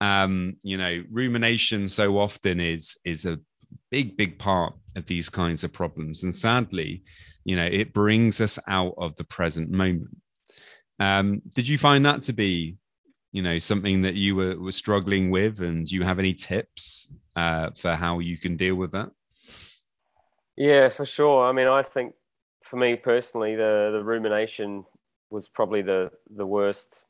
Um, 0.00 0.56
you 0.62 0.76
know, 0.76 1.04
rumination 1.10 1.88
so 1.88 2.18
often 2.18 2.60
is 2.60 2.96
is 3.04 3.24
a 3.24 3.38
big, 3.90 4.16
big 4.16 4.38
part 4.38 4.74
of 4.96 5.06
these 5.06 5.28
kinds 5.28 5.64
of 5.64 5.72
problems. 5.72 6.22
And 6.22 6.34
sadly, 6.34 7.02
you 7.44 7.56
know, 7.56 7.64
it 7.64 7.92
brings 7.92 8.40
us 8.40 8.58
out 8.66 8.94
of 8.98 9.16
the 9.16 9.24
present 9.24 9.70
moment. 9.70 10.16
Um, 10.98 11.42
did 11.54 11.68
you 11.68 11.78
find 11.78 12.04
that 12.06 12.22
to 12.24 12.32
be, 12.32 12.76
you 13.36 13.42
know, 13.42 13.58
something 13.58 14.00
that 14.00 14.14
you 14.14 14.34
were, 14.34 14.58
were 14.58 14.72
struggling 14.72 15.28
with? 15.28 15.60
And 15.60 15.86
do 15.86 15.94
you 15.94 16.04
have 16.04 16.18
any 16.18 16.32
tips 16.32 17.12
uh, 17.36 17.68
for 17.76 17.94
how 17.94 18.18
you 18.18 18.38
can 18.38 18.56
deal 18.56 18.76
with 18.76 18.92
that? 18.92 19.10
Yeah, 20.56 20.88
for 20.88 21.04
sure. 21.04 21.44
I 21.44 21.52
mean, 21.52 21.68
I 21.68 21.82
think 21.82 22.14
for 22.62 22.76
me 22.76 22.96
personally, 22.96 23.54
the 23.54 23.90
the 23.92 24.02
rumination 24.02 24.86
was 25.28 25.48
probably 25.48 25.82
the 25.82 26.10
the 26.34 26.46
worst 26.46 27.04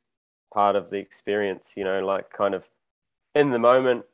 part 0.53 0.75
of 0.75 0.91
the 0.91 0.97
experience. 0.97 1.75
You 1.77 1.85
know, 1.85 2.05
like 2.05 2.33
kind 2.33 2.55
of 2.55 2.69
in 3.37 3.53
the 3.53 3.61
moment 3.61 4.05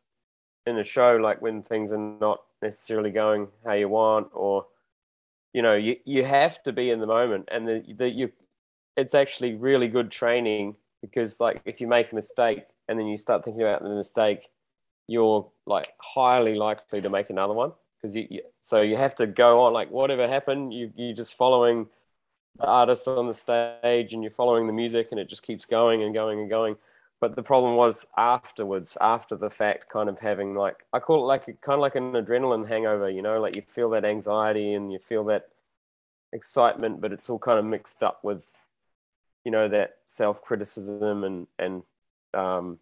in 0.66 0.76
a 0.76 0.84
show, 0.84 1.16
like 1.16 1.40
when 1.40 1.62
things 1.62 1.92
are 1.92 2.16
not 2.20 2.42
necessarily 2.60 3.10
going 3.10 3.48
how 3.64 3.72
you 3.72 3.88
want, 3.88 4.28
or 4.34 4.66
you 5.54 5.62
know, 5.62 5.76
you 5.76 5.96
you 6.04 6.24
have 6.24 6.62
to 6.64 6.72
be 6.72 6.90
in 6.90 7.00
the 7.00 7.06
moment, 7.06 7.48
and 7.50 7.66
the 7.66 7.82
the 7.96 8.10
you, 8.10 8.32
it's 8.98 9.14
actually 9.14 9.54
really 9.54 9.88
good 9.88 10.10
training 10.10 10.76
because 11.02 11.40
like 11.40 11.60
if 11.66 11.80
you 11.80 11.86
make 11.86 12.12
a 12.12 12.14
mistake 12.14 12.64
and 12.88 12.98
then 12.98 13.06
you 13.06 13.18
start 13.18 13.44
thinking 13.44 13.62
about 13.62 13.82
the 13.82 13.90
mistake, 13.90 14.48
you're 15.08 15.50
like 15.66 15.88
highly 15.98 16.54
likely 16.54 17.00
to 17.02 17.10
make 17.10 17.28
another 17.28 17.52
one 17.52 17.72
because 18.00 18.16
you, 18.16 18.26
you, 18.30 18.40
so 18.60 18.80
you 18.80 18.96
have 18.96 19.14
to 19.16 19.26
go 19.26 19.60
on 19.60 19.72
like 19.72 19.90
whatever 19.90 20.28
happened 20.28 20.72
you 20.72 20.92
you're 20.96 21.14
just 21.14 21.34
following 21.34 21.86
the 22.58 22.66
artist 22.66 23.08
on 23.08 23.26
the 23.26 23.34
stage 23.34 24.12
and 24.12 24.22
you're 24.22 24.30
following 24.32 24.66
the 24.66 24.72
music 24.72 25.08
and 25.10 25.20
it 25.20 25.28
just 25.28 25.42
keeps 25.42 25.64
going 25.64 26.02
and 26.02 26.14
going 26.14 26.40
and 26.40 26.50
going. 26.50 26.76
But 27.20 27.36
the 27.36 27.42
problem 27.42 27.76
was 27.76 28.04
afterwards 28.16 28.96
after 29.00 29.36
the 29.36 29.48
fact 29.48 29.88
kind 29.88 30.08
of 30.08 30.18
having 30.18 30.54
like 30.56 30.84
i 30.92 30.98
call 30.98 31.22
it 31.22 31.26
like 31.26 31.46
a, 31.46 31.52
kind 31.52 31.74
of 31.74 31.80
like 31.80 31.94
an 31.94 32.12
adrenaline 32.14 32.66
hangover 32.66 33.08
you 33.08 33.22
know 33.22 33.40
like 33.40 33.54
you 33.54 33.62
feel 33.62 33.90
that 33.90 34.04
anxiety 34.04 34.74
and 34.74 34.92
you 34.92 34.98
feel 34.98 35.22
that 35.26 35.48
excitement 36.32 37.00
but 37.00 37.12
it's 37.12 37.30
all 37.30 37.38
kind 37.38 37.60
of 37.60 37.64
mixed 37.64 38.02
up 38.02 38.24
with 38.24 38.61
you 39.44 39.50
know 39.50 39.68
that 39.68 39.96
self-criticism 40.06 41.24
and 41.24 41.46
and 41.58 41.82
um, 42.34 42.78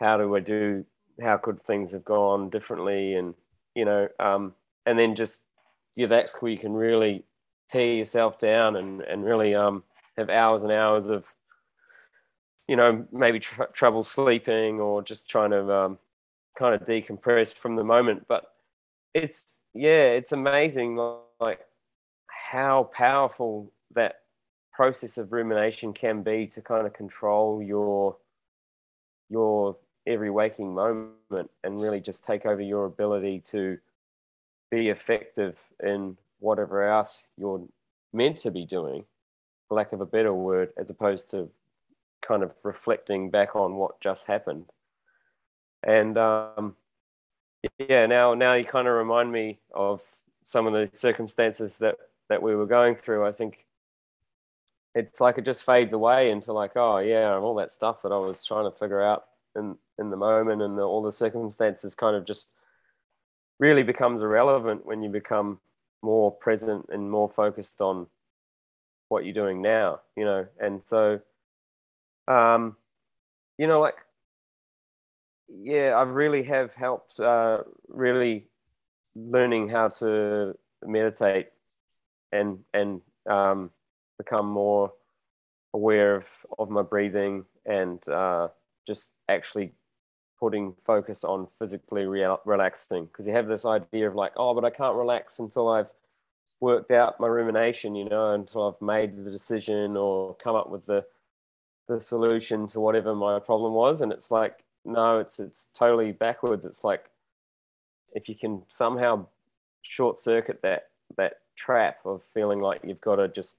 how 0.00 0.16
do 0.16 0.34
i 0.34 0.40
do 0.40 0.84
how 1.20 1.36
could 1.36 1.60
things 1.60 1.92
have 1.92 2.04
gone 2.04 2.50
differently 2.50 3.14
and 3.14 3.34
you 3.74 3.84
know 3.84 4.08
um, 4.18 4.54
and 4.86 4.98
then 4.98 5.14
just 5.14 5.46
yeah 5.96 6.06
that's 6.06 6.36
where 6.40 6.50
you 6.52 6.58
can 6.58 6.72
really 6.72 7.24
tear 7.68 7.94
yourself 7.94 8.38
down 8.38 8.76
and 8.76 9.02
and 9.02 9.24
really 9.24 9.54
um, 9.54 9.82
have 10.16 10.28
hours 10.28 10.62
and 10.62 10.72
hours 10.72 11.06
of 11.06 11.32
you 12.68 12.76
know 12.76 13.04
maybe 13.12 13.40
tr- 13.40 13.64
trouble 13.72 14.04
sleeping 14.04 14.80
or 14.80 15.02
just 15.02 15.28
trying 15.28 15.50
to 15.50 15.72
um, 15.72 15.98
kind 16.56 16.74
of 16.74 16.86
decompress 16.86 17.52
from 17.52 17.76
the 17.76 17.84
moment. 17.84 18.26
But 18.28 18.44
it's 19.14 19.60
yeah 19.74 20.08
it's 20.08 20.32
amazing 20.32 20.98
like 21.40 21.60
how 22.28 22.90
powerful 22.94 23.70
that 23.94 24.21
process 24.82 25.16
of 25.16 25.32
rumination 25.32 25.92
can 25.92 26.24
be 26.24 26.44
to 26.44 26.60
kind 26.60 26.88
of 26.88 26.92
control 26.92 27.62
your 27.62 28.16
your 29.30 29.76
every 30.08 30.28
waking 30.28 30.74
moment 30.74 31.48
and 31.62 31.80
really 31.80 32.00
just 32.00 32.24
take 32.24 32.44
over 32.44 32.60
your 32.60 32.86
ability 32.86 33.38
to 33.38 33.78
be 34.72 34.88
effective 34.88 35.60
in 35.84 36.16
whatever 36.40 36.82
else 36.82 37.28
you're 37.36 37.62
meant 38.12 38.36
to 38.36 38.50
be 38.50 38.66
doing, 38.66 39.04
for 39.68 39.76
lack 39.76 39.92
of 39.92 40.00
a 40.00 40.06
better 40.16 40.34
word, 40.34 40.72
as 40.76 40.90
opposed 40.90 41.30
to 41.30 41.48
kind 42.20 42.42
of 42.42 42.52
reflecting 42.64 43.30
back 43.30 43.54
on 43.54 43.76
what 43.76 44.00
just 44.00 44.26
happened. 44.26 44.66
And 45.84 46.18
um, 46.18 46.74
yeah, 47.78 48.06
now 48.06 48.34
now 48.34 48.54
you 48.54 48.64
kind 48.64 48.88
of 48.88 48.94
remind 48.94 49.30
me 49.30 49.60
of 49.72 50.00
some 50.42 50.66
of 50.66 50.72
the 50.72 50.90
circumstances 50.92 51.78
that 51.78 51.98
that 52.28 52.42
we 52.42 52.56
were 52.56 52.66
going 52.66 52.96
through. 52.96 53.24
I 53.24 53.30
think 53.30 53.64
it's 54.94 55.20
like 55.20 55.38
it 55.38 55.44
just 55.44 55.62
fades 55.62 55.92
away 55.92 56.30
into 56.30 56.52
like, 56.52 56.72
oh 56.76 56.98
yeah, 56.98 57.34
all 57.36 57.54
that 57.56 57.70
stuff 57.70 58.02
that 58.02 58.12
I 58.12 58.18
was 58.18 58.44
trying 58.44 58.70
to 58.70 58.76
figure 58.76 59.02
out 59.02 59.24
in 59.56 59.76
in 59.98 60.10
the 60.10 60.16
moment 60.16 60.62
and 60.62 60.76
the, 60.78 60.82
all 60.82 61.02
the 61.02 61.12
circumstances 61.12 61.94
kind 61.94 62.16
of 62.16 62.24
just 62.24 62.50
really 63.58 63.82
becomes 63.82 64.22
irrelevant 64.22 64.84
when 64.84 65.02
you 65.02 65.08
become 65.08 65.58
more 66.02 66.32
present 66.32 66.86
and 66.90 67.10
more 67.10 67.28
focused 67.28 67.80
on 67.80 68.06
what 69.08 69.24
you're 69.24 69.34
doing 69.34 69.62
now 69.62 70.00
you 70.16 70.24
know? 70.24 70.46
And 70.58 70.82
so 70.82 71.20
um 72.28 72.76
you 73.58 73.66
know 73.66 73.80
like 73.80 73.96
yeah 75.48 75.90
i 75.96 76.02
really 76.02 76.44
have 76.44 76.72
helped 76.74 77.18
uh 77.18 77.58
really 77.88 78.46
learning 79.16 79.68
how 79.68 79.88
to 79.88 80.56
meditate 80.84 81.48
and 82.32 82.60
and 82.72 83.00
um 83.28 83.70
become 84.18 84.46
more 84.46 84.92
aware 85.74 86.16
of 86.16 86.26
of 86.58 86.68
my 86.70 86.82
breathing 86.82 87.44
and 87.64 88.06
uh 88.08 88.48
just 88.86 89.10
actually 89.28 89.72
putting 90.38 90.74
focus 90.84 91.22
on 91.22 91.46
physically 91.58 92.04
re- 92.04 92.36
relaxing. 92.44 93.06
Because 93.06 93.26
you 93.26 93.32
have 93.32 93.46
this 93.46 93.64
idea 93.64 94.08
of 94.08 94.14
like 94.14 94.32
oh 94.36 94.54
but 94.54 94.64
i 94.64 94.70
can't 94.70 94.96
relax 94.96 95.38
until 95.38 95.68
i've 95.68 95.92
worked 96.60 96.90
out 96.92 97.18
my 97.18 97.26
rumination 97.26 97.94
you 97.94 98.08
know 98.08 98.34
until 98.34 98.68
i've 98.68 98.80
made 98.80 99.16
the 99.16 99.30
decision 99.30 99.96
or 99.96 100.34
come 100.36 100.54
up 100.54 100.70
with 100.70 100.86
the 100.86 101.04
the 101.88 102.00
solution 102.00 102.66
to 102.68 102.80
whatever 102.80 103.14
my 103.14 103.38
problem 103.38 103.74
was. 103.74 104.00
And 104.00 104.12
it's 104.12 104.30
like 104.30 104.64
no 104.84 105.18
it's 105.18 105.38
it's 105.38 105.68
totally 105.74 106.12
backwards. 106.12 106.64
It's 106.64 106.84
like 106.84 107.06
if 108.14 108.28
you 108.28 108.34
can 108.34 108.62
somehow 108.68 109.26
short 109.82 110.18
circuit 110.18 110.60
that 110.62 110.88
that 111.16 111.40
trap 111.56 111.98
of 112.04 112.22
feeling 112.34 112.60
like 112.60 112.80
you've 112.84 113.00
got 113.00 113.16
to 113.16 113.28
just 113.28 113.58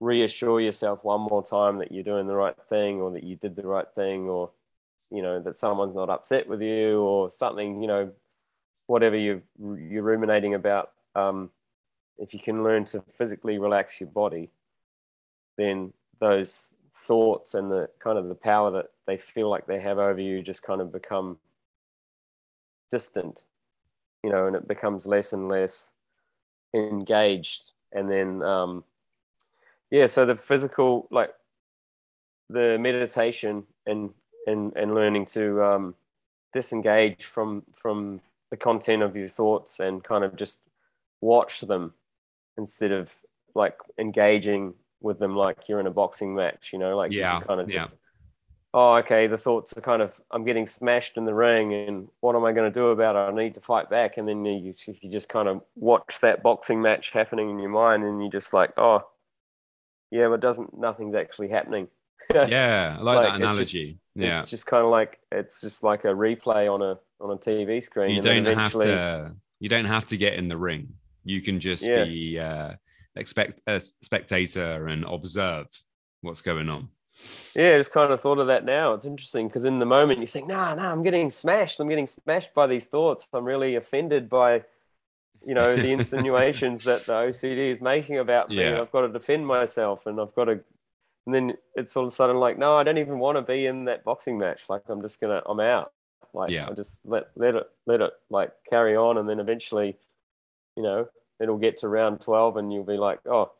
reassure 0.00 0.60
yourself 0.60 1.04
one 1.04 1.20
more 1.20 1.44
time 1.44 1.78
that 1.78 1.92
you're 1.92 2.02
doing 2.02 2.26
the 2.26 2.34
right 2.34 2.56
thing 2.68 3.00
or 3.00 3.10
that 3.10 3.22
you 3.22 3.36
did 3.36 3.54
the 3.54 3.66
right 3.66 3.88
thing 3.94 4.28
or 4.28 4.50
you 5.10 5.22
know 5.22 5.40
that 5.40 5.56
someone's 5.56 5.94
not 5.94 6.08
upset 6.08 6.48
with 6.48 6.62
you 6.62 7.00
or 7.00 7.30
something 7.30 7.82
you 7.82 7.88
know 7.88 8.10
whatever 8.86 9.16
you 9.16 9.42
you're 9.58 10.02
ruminating 10.02 10.54
about 10.54 10.92
um, 11.14 11.50
if 12.18 12.32
you 12.32 12.40
can 12.40 12.64
learn 12.64 12.84
to 12.84 13.02
physically 13.16 13.58
relax 13.58 14.00
your 14.00 14.08
body 14.10 14.50
then 15.58 15.92
those 16.18 16.72
thoughts 16.96 17.54
and 17.54 17.70
the 17.70 17.88
kind 17.98 18.18
of 18.18 18.28
the 18.28 18.34
power 18.34 18.70
that 18.70 18.86
they 19.06 19.16
feel 19.16 19.50
like 19.50 19.66
they 19.66 19.80
have 19.80 19.98
over 19.98 20.20
you 20.20 20.42
just 20.42 20.62
kind 20.62 20.80
of 20.80 20.92
become 20.92 21.36
distant 22.90 23.44
you 24.24 24.30
know 24.30 24.46
and 24.46 24.56
it 24.56 24.66
becomes 24.66 25.06
less 25.06 25.32
and 25.32 25.48
less 25.48 25.92
engaged. 26.74 27.72
And 27.92 28.10
then 28.10 28.42
um 28.42 28.84
yeah 29.90 30.06
so 30.06 30.24
the 30.24 30.34
physical 30.34 31.08
like 31.10 31.30
the 32.48 32.76
meditation 32.78 33.64
and 33.86 34.10
and 34.46 34.72
and 34.76 34.94
learning 34.94 35.26
to 35.26 35.62
um, 35.62 35.94
disengage 36.52 37.24
from 37.24 37.62
from 37.74 38.20
the 38.50 38.56
content 38.56 39.02
of 39.02 39.16
your 39.16 39.28
thoughts 39.28 39.78
and 39.80 40.02
kind 40.02 40.24
of 40.24 40.36
just 40.36 40.58
watch 41.20 41.60
them 41.60 41.94
instead 42.58 42.90
of 42.90 43.10
like 43.54 43.76
engaging 43.98 44.74
with 45.00 45.18
them 45.18 45.36
like 45.36 45.68
you're 45.68 45.80
in 45.80 45.86
a 45.86 45.90
boxing 45.90 46.34
match 46.34 46.70
you 46.72 46.78
know 46.78 46.96
like 46.96 47.12
yeah 47.12 47.40
kind 47.40 47.60
of 47.60 47.70
yeah. 47.70 47.82
just 47.82 47.96
oh 48.74 48.94
okay 48.94 49.26
the 49.26 49.36
thoughts 49.36 49.72
are 49.76 49.80
kind 49.80 50.02
of 50.02 50.20
i'm 50.30 50.44
getting 50.44 50.66
smashed 50.66 51.16
in 51.16 51.24
the 51.24 51.34
ring 51.34 51.72
and 51.72 52.08
what 52.20 52.36
am 52.36 52.44
i 52.44 52.52
going 52.52 52.70
to 52.70 52.78
do 52.78 52.88
about 52.88 53.16
it 53.16 53.32
i 53.32 53.34
need 53.34 53.54
to 53.54 53.60
fight 53.60 53.88
back 53.88 54.16
and 54.16 54.28
then 54.28 54.44
you, 54.44 54.74
you 54.86 55.10
just 55.10 55.28
kind 55.28 55.48
of 55.48 55.62
watch 55.76 56.18
that 56.20 56.42
boxing 56.42 56.80
match 56.82 57.10
happening 57.10 57.50
in 57.50 57.58
your 57.58 57.70
mind 57.70 58.04
and 58.04 58.22
you 58.22 58.30
just 58.30 58.52
like 58.52 58.72
oh 58.76 59.02
yeah 60.10 60.28
but 60.28 60.40
doesn't 60.40 60.76
nothing's 60.78 61.14
actually 61.14 61.48
happening 61.48 61.88
yeah 62.34 62.96
i 62.98 63.02
like, 63.02 63.18
like 63.18 63.26
that 63.28 63.36
analogy 63.36 63.98
yeah 64.14 64.40
it's 64.40 64.50
just 64.50 64.66
kind 64.66 64.84
of 64.84 64.90
like 64.90 65.20
it's 65.32 65.60
just 65.60 65.82
like 65.82 66.04
a 66.04 66.08
replay 66.08 66.72
on 66.72 66.82
a 66.82 66.98
on 67.20 67.30
a 67.30 67.36
tv 67.36 67.82
screen 67.82 68.14
you 68.14 68.22
don't 68.22 68.44
have 68.44 68.72
to 68.72 69.34
you 69.58 69.68
don't 69.68 69.84
have 69.84 70.06
to 70.06 70.16
get 70.16 70.34
in 70.34 70.48
the 70.48 70.56
ring 70.56 70.88
you 71.24 71.40
can 71.40 71.60
just 71.60 71.84
yeah. 71.84 72.04
be 72.04 72.38
uh 72.38 72.72
expect 73.16 73.60
a 73.66 73.80
spectator 74.02 74.86
and 74.86 75.04
observe 75.04 75.66
what's 76.22 76.40
going 76.40 76.68
on 76.68 76.88
yeah, 77.54 77.74
I 77.74 77.78
just 77.78 77.92
kind 77.92 78.12
of 78.12 78.20
thought 78.20 78.38
of 78.38 78.46
that 78.46 78.64
now. 78.64 78.94
It's 78.94 79.04
interesting 79.04 79.48
because 79.48 79.64
in 79.64 79.78
the 79.78 79.86
moment 79.86 80.20
you 80.20 80.26
think, 80.26 80.46
nah, 80.46 80.74
nah, 80.74 80.90
I'm 80.90 81.02
getting 81.02 81.30
smashed. 81.30 81.80
I'm 81.80 81.88
getting 81.88 82.06
smashed 82.06 82.54
by 82.54 82.66
these 82.66 82.86
thoughts. 82.86 83.26
I'm 83.32 83.44
really 83.44 83.74
offended 83.74 84.28
by, 84.28 84.62
you 85.46 85.54
know, 85.54 85.76
the 85.76 85.92
insinuations 85.92 86.84
that 86.84 87.06
the 87.06 87.12
OCD 87.12 87.70
is 87.70 87.80
making 87.80 88.18
about 88.18 88.50
me. 88.50 88.56
Yeah. 88.56 88.80
I've 88.80 88.92
got 88.92 89.02
to 89.02 89.08
defend 89.08 89.46
myself 89.46 90.06
and 90.06 90.20
I've 90.20 90.34
got 90.34 90.44
to 90.44 90.60
and 91.26 91.34
then 91.34 91.56
it's 91.74 91.96
all 91.96 92.04
of 92.04 92.12
a 92.12 92.14
sudden 92.14 92.36
like, 92.36 92.58
no, 92.58 92.76
I 92.76 92.82
don't 92.82 92.98
even 92.98 93.18
want 93.18 93.36
to 93.36 93.42
be 93.42 93.66
in 93.66 93.84
that 93.84 94.04
boxing 94.04 94.38
match. 94.38 94.62
Like 94.68 94.82
I'm 94.88 95.02
just 95.02 95.20
gonna, 95.20 95.42
I'm 95.46 95.60
out. 95.60 95.92
Like 96.32 96.50
yeah. 96.50 96.68
I 96.68 96.72
just 96.72 97.00
let 97.04 97.28
let 97.36 97.54
it 97.54 97.68
let 97.86 98.00
it 98.00 98.12
like 98.30 98.52
carry 98.68 98.96
on, 98.96 99.18
and 99.18 99.28
then 99.28 99.40
eventually, 99.40 99.96
you 100.76 100.82
know, 100.82 101.08
it'll 101.40 101.58
get 101.58 101.78
to 101.78 101.88
round 101.88 102.20
twelve, 102.20 102.56
and 102.56 102.72
you'll 102.72 102.84
be 102.84 102.96
like, 102.96 103.20
oh, 103.26 103.50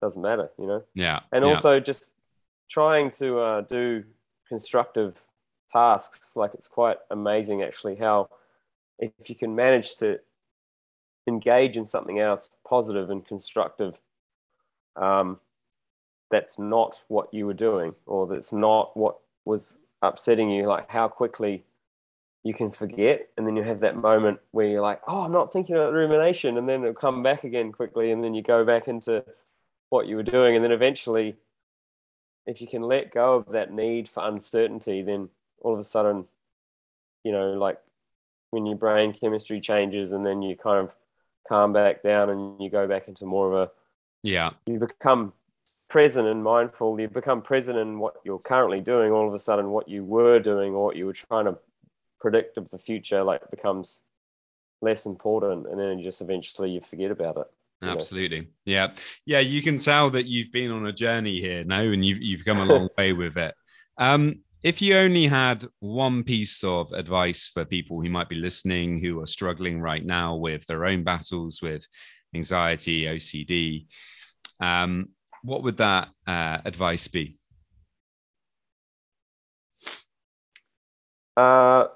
doesn't 0.00 0.22
matter, 0.22 0.50
you 0.58 0.66
know. 0.66 0.82
Yeah. 0.94 1.20
And 1.32 1.44
yeah. 1.44 1.50
also 1.50 1.80
just 1.80 2.14
trying 2.70 3.10
to 3.12 3.38
uh, 3.38 3.60
do 3.62 4.04
constructive 4.48 5.20
tasks. 5.70 6.32
Like 6.34 6.54
it's 6.54 6.68
quite 6.68 6.96
amazing 7.10 7.62
actually 7.62 7.96
how 7.96 8.28
if 8.98 9.28
you 9.28 9.34
can 9.34 9.54
manage 9.54 9.96
to 9.96 10.18
engage 11.26 11.76
in 11.76 11.86
something 11.86 12.18
else 12.18 12.50
positive 12.66 13.10
and 13.10 13.26
constructive, 13.26 13.98
um, 14.96 15.38
that's 16.30 16.58
not 16.58 16.96
what 17.08 17.32
you 17.32 17.46
were 17.46 17.54
doing 17.54 17.94
or 18.06 18.26
that's 18.26 18.52
not 18.52 18.96
what 18.96 19.18
was 19.44 19.78
upsetting 20.00 20.50
you, 20.50 20.66
like 20.66 20.90
how 20.90 21.08
quickly 21.08 21.64
you 22.44 22.52
can 22.52 22.70
forget 22.70 23.28
and 23.36 23.46
then 23.46 23.56
you 23.56 23.62
have 23.62 23.80
that 23.80 23.96
moment 23.96 24.38
where 24.50 24.66
you're 24.66 24.82
like 24.82 25.00
oh 25.06 25.22
i'm 25.22 25.32
not 25.32 25.52
thinking 25.52 25.76
about 25.76 25.92
rumination 25.92 26.58
and 26.58 26.68
then 26.68 26.80
it'll 26.80 26.94
come 26.94 27.22
back 27.22 27.44
again 27.44 27.70
quickly 27.70 28.10
and 28.10 28.22
then 28.22 28.34
you 28.34 28.42
go 28.42 28.64
back 28.64 28.88
into 28.88 29.24
what 29.90 30.06
you 30.06 30.16
were 30.16 30.22
doing 30.22 30.56
and 30.56 30.64
then 30.64 30.72
eventually 30.72 31.36
if 32.46 32.60
you 32.60 32.66
can 32.66 32.82
let 32.82 33.12
go 33.12 33.36
of 33.36 33.46
that 33.52 33.72
need 33.72 34.08
for 34.08 34.26
uncertainty 34.26 35.02
then 35.02 35.28
all 35.60 35.72
of 35.72 35.78
a 35.78 35.84
sudden 35.84 36.24
you 37.22 37.30
know 37.30 37.52
like 37.52 37.78
when 38.50 38.66
your 38.66 38.76
brain 38.76 39.12
chemistry 39.12 39.60
changes 39.60 40.12
and 40.12 40.26
then 40.26 40.42
you 40.42 40.56
kind 40.56 40.84
of 40.84 40.94
calm 41.48 41.72
back 41.72 42.02
down 42.02 42.30
and 42.30 42.60
you 42.60 42.70
go 42.70 42.86
back 42.86 43.08
into 43.08 43.26
more 43.26 43.52
of 43.52 43.68
a 43.68 43.70
yeah. 44.22 44.50
you 44.66 44.78
become 44.78 45.32
present 45.88 46.28
and 46.28 46.42
mindful. 46.42 46.98
You 46.98 47.08
become 47.08 47.42
present 47.42 47.78
in 47.78 47.98
what 47.98 48.14
you're 48.24 48.38
currently 48.38 48.80
doing. 48.80 49.12
All 49.12 49.28
of 49.28 49.34
a 49.34 49.38
sudden 49.38 49.70
what 49.70 49.88
you 49.88 50.04
were 50.04 50.38
doing 50.38 50.74
or 50.74 50.86
what 50.86 50.96
you 50.96 51.06
were 51.06 51.12
trying 51.12 51.46
to 51.46 51.58
predict 52.20 52.56
of 52.56 52.70
the 52.70 52.78
future 52.78 53.22
like 53.24 53.50
becomes 53.50 54.02
less 54.80 55.06
important 55.06 55.66
and 55.66 55.78
then 55.78 56.02
just 56.02 56.20
eventually 56.20 56.70
you 56.70 56.80
forget 56.80 57.10
about 57.10 57.36
it 57.36 57.46
absolutely 57.82 58.40
know? 58.40 58.46
yeah. 58.64 58.92
Yeah 59.26 59.40
you 59.40 59.60
can 59.60 59.76
tell 59.78 60.08
that 60.10 60.26
you've 60.26 60.52
been 60.52 60.70
on 60.70 60.86
a 60.86 60.92
journey 60.92 61.40
here 61.40 61.64
now 61.64 61.82
and 61.82 62.04
you've, 62.04 62.22
you've 62.22 62.44
come 62.44 62.58
a 62.58 62.64
long 62.64 62.88
way 62.98 63.12
with 63.12 63.36
it. 63.36 63.54
Um 63.98 64.40
if 64.62 64.80
you 64.80 64.96
only 64.96 65.26
had 65.26 65.66
one 65.80 66.22
piece 66.22 66.62
of 66.62 66.92
advice 66.92 67.50
for 67.52 67.64
people 67.64 68.00
who 68.00 68.08
might 68.08 68.28
be 68.28 68.36
listening 68.36 69.00
who 69.00 69.20
are 69.20 69.26
struggling 69.26 69.80
right 69.80 70.04
now 70.04 70.36
with 70.36 70.64
their 70.66 70.84
own 70.84 71.02
battles 71.04 71.60
with 71.62 71.84
anxiety 72.34 73.04
ocd 73.04 73.86
um, 74.60 75.08
what 75.42 75.64
would 75.64 75.78
that 75.78 76.08
uh, 76.26 76.58
advice 76.64 77.08
be? 77.08 77.36
Uh 81.36 81.86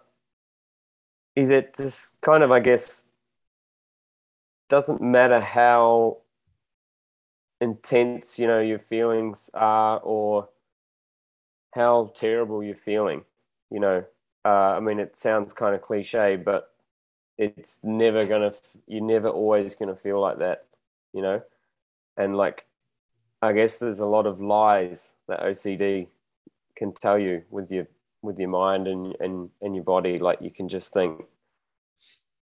is 1.37 1.51
it 1.51 1.77
just 1.77 2.19
kind 2.23 2.43
of, 2.43 2.51
I 2.51 2.61
guess, 2.61 3.07
doesn't 4.71 5.03
matter 5.03 5.39
how 5.39 6.23
intense, 7.61 8.39
you 8.39 8.47
know, 8.47 8.61
your 8.61 8.79
feelings 8.79 9.51
are 9.53 10.01
or 10.01 10.49
how 11.77 12.11
terrible 12.17 12.65
you're 12.65 12.75
feeling, 12.75 13.23
you 13.71 13.79
know. 13.79 14.05
Uh, 14.45 14.75
I 14.77 14.81
mean, 14.81 14.99
it 14.99 15.17
sounds 15.17 15.53
kind 15.53 15.75
of 15.75 15.83
cliche, 15.83 16.37
but 16.37 16.73
it's 17.39 17.81
never 17.85 18.25
gonna, 18.27 18.53
you're 18.87 19.05
never 19.05 19.29
always 19.29 19.77
gonna 19.77 19.95
feel 19.95 20.21
like 20.21 20.39
that, 20.39 20.65
you 21.13 21.23
know. 21.23 21.43
And 22.17 22.37
like, 22.37 22.65
I 23.43 23.53
guess 23.53 23.77
there's 23.77 24.01
a 24.01 24.07
lot 24.07 24.27
of 24.27 24.41
lies 24.41 25.15
that 25.29 25.41
OCD 25.41 26.09
can 26.77 26.93
tell 26.93 27.19
you 27.19 27.43
with 27.51 27.71
your 27.71 27.87
with 28.23 28.39
your 28.39 28.49
mind 28.49 28.89
and 28.89 29.17
and 29.21 29.51
and 29.63 29.75
your 29.75 29.85
body 29.85 30.19
like 30.19 30.41
you 30.41 30.51
can 30.51 30.69
just 30.69 30.93
think 30.93 31.25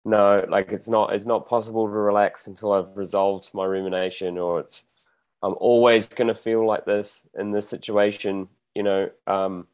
no 0.05 0.45
like 0.49 0.71
it's 0.71 0.89
not 0.89 1.13
it's 1.13 1.25
not 1.25 1.47
possible 1.47 1.85
to 1.85 1.91
relax 1.91 2.47
until 2.47 2.73
i've 2.73 2.95
resolved 2.95 3.49
my 3.53 3.65
rumination 3.65 4.37
or 4.37 4.59
it's 4.59 4.83
i'm 5.43 5.55
always 5.59 6.07
going 6.07 6.27
to 6.27 6.35
feel 6.35 6.65
like 6.65 6.85
this 6.85 7.25
in 7.37 7.51
this 7.51 7.67
situation 7.67 8.47
you 8.75 8.83
know 8.83 9.09
um 9.27 9.67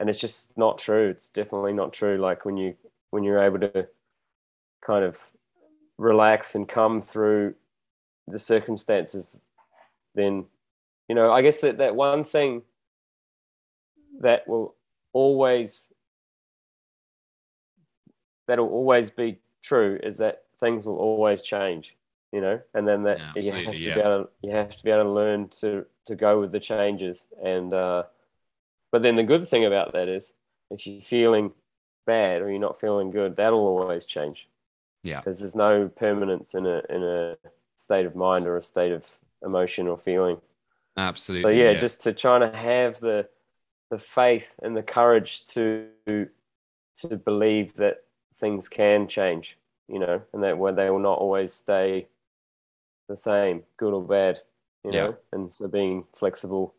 and 0.00 0.10
it's 0.10 0.18
just 0.18 0.58
not 0.58 0.78
true. 0.78 1.08
It's 1.08 1.28
definitely 1.28 1.72
not 1.72 1.92
true. 1.92 2.18
Like 2.18 2.44
when 2.44 2.56
you 2.56 2.74
when 3.10 3.22
you're 3.22 3.42
able 3.42 3.60
to 3.60 3.86
kind 4.84 5.04
of 5.04 5.18
relax 5.98 6.56
and 6.56 6.68
come 6.68 7.00
through 7.00 7.54
the 8.26 8.38
circumstances 8.38 9.40
then 10.14 10.44
you 11.08 11.14
know 11.14 11.32
i 11.32 11.42
guess 11.42 11.60
that 11.60 11.78
that 11.78 11.94
one 11.94 12.24
thing 12.24 12.62
that 14.20 14.46
will 14.48 14.74
always 15.12 15.88
that'll 18.46 18.68
always 18.68 19.10
be 19.10 19.38
true 19.62 19.98
is 20.02 20.16
that 20.16 20.42
things 20.60 20.86
will 20.86 20.96
always 20.96 21.42
change 21.42 21.94
you 22.34 22.40
know 22.40 22.60
and 22.74 22.86
then 22.86 23.04
that 23.04 23.18
yeah, 23.18 23.42
you 23.42 23.52
have 23.52 23.74
to 23.74 23.78
yeah. 23.78 23.94
be 23.94 24.00
able 24.00 24.24
to, 24.24 24.28
you 24.42 24.50
have 24.50 24.76
to 24.76 24.84
be 24.84 24.90
able 24.90 25.04
to 25.04 25.10
learn 25.10 25.48
to 25.60 25.86
to 26.06 26.14
go 26.16 26.40
with 26.40 26.52
the 26.52 26.60
changes 26.60 27.26
and 27.42 27.72
uh 27.72 28.02
but 28.90 29.02
then 29.02 29.16
the 29.16 29.22
good 29.22 29.46
thing 29.46 29.64
about 29.64 29.92
that 29.92 30.08
is 30.08 30.32
if 30.70 30.86
you're 30.86 31.02
feeling 31.02 31.52
bad 32.06 32.42
or 32.42 32.50
you're 32.50 32.58
not 32.58 32.80
feeling 32.80 33.10
good 33.10 33.36
that'll 33.36 33.60
always 33.60 34.04
change 34.04 34.48
yeah 35.02 35.20
because 35.20 35.38
there's 35.38 35.56
no 35.56 35.88
permanence 35.88 36.54
in 36.54 36.66
a 36.66 36.82
in 36.90 37.02
a 37.02 37.36
state 37.76 38.06
of 38.06 38.16
mind 38.16 38.46
or 38.46 38.56
a 38.56 38.62
state 38.62 38.92
of 38.92 39.04
emotion 39.44 39.86
or 39.86 39.96
feeling 39.96 40.38
absolutely 40.96 41.42
so 41.42 41.48
yeah, 41.48 41.70
yeah. 41.70 41.78
just 41.78 42.02
to 42.02 42.12
try 42.12 42.38
to 42.38 42.50
have 42.56 42.98
the 43.00 43.26
the 43.90 43.98
faith 43.98 44.56
and 44.62 44.76
the 44.76 44.82
courage 44.82 45.44
to 45.46 45.86
to 46.06 47.16
believe 47.16 47.74
that 47.74 48.04
things 48.36 48.68
can 48.68 49.08
change, 49.08 49.58
you 49.88 49.98
know, 49.98 50.22
and 50.32 50.42
that 50.42 50.58
where 50.58 50.72
they 50.72 50.90
will 50.90 50.98
not 50.98 51.18
always 51.18 51.52
stay 51.52 52.08
the 53.08 53.16
same, 53.16 53.62
good 53.76 53.92
or 53.92 54.02
bad, 54.02 54.40
you 54.84 54.92
yeah. 54.92 55.00
know, 55.00 55.16
and 55.32 55.52
so 55.52 55.68
being 55.68 56.04
flexible. 56.14 56.74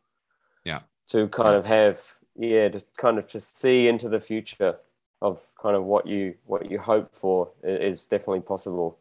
Yeah. 0.64 0.82
To 1.10 1.28
kind 1.28 1.54
yeah. 1.54 1.58
of 1.58 1.66
have, 1.66 2.02
yeah, 2.36 2.68
just 2.68 2.96
kind 2.98 3.18
of 3.18 3.28
just 3.28 3.58
see 3.58 3.88
into 3.88 4.10
the 4.10 4.20
future 4.20 4.78
of 5.22 5.40
kind 5.62 5.76
of 5.76 5.84
what 5.84 6.08
you 6.08 6.36
what 6.46 6.70
you 6.70 6.80
hope 6.80 7.16
for 7.16 7.52
is 7.64 8.04
definitely 8.04 8.42
possible. 8.42 8.98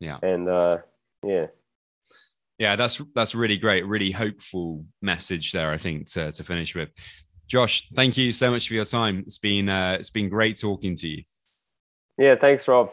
Yeah. 0.00 0.18
And 0.22 0.48
uh, 0.48 0.78
yeah. 1.22 1.46
Yeah, 2.58 2.76
that's 2.76 3.00
that's 3.14 3.34
really 3.34 3.58
great, 3.58 3.86
really 3.86 4.10
hopeful 4.10 4.84
message 5.02 5.52
there. 5.52 5.70
I 5.70 5.78
think 5.78 6.06
to 6.12 6.32
to 6.32 6.44
finish 6.44 6.74
with. 6.74 6.88
Josh, 7.46 7.88
thank 7.94 8.16
you 8.16 8.32
so 8.32 8.50
much 8.50 8.66
for 8.66 8.74
your 8.74 8.84
time. 8.86 9.22
It's 9.26 9.38
been 9.38 9.68
uh, 9.68 9.96
it's 10.00 10.10
been 10.10 10.28
great 10.28 10.58
talking 10.58 10.96
to 10.96 11.08
you. 11.08 11.22
Yeah, 12.18 12.34
thanks, 12.34 12.66
Rob. 12.66 12.92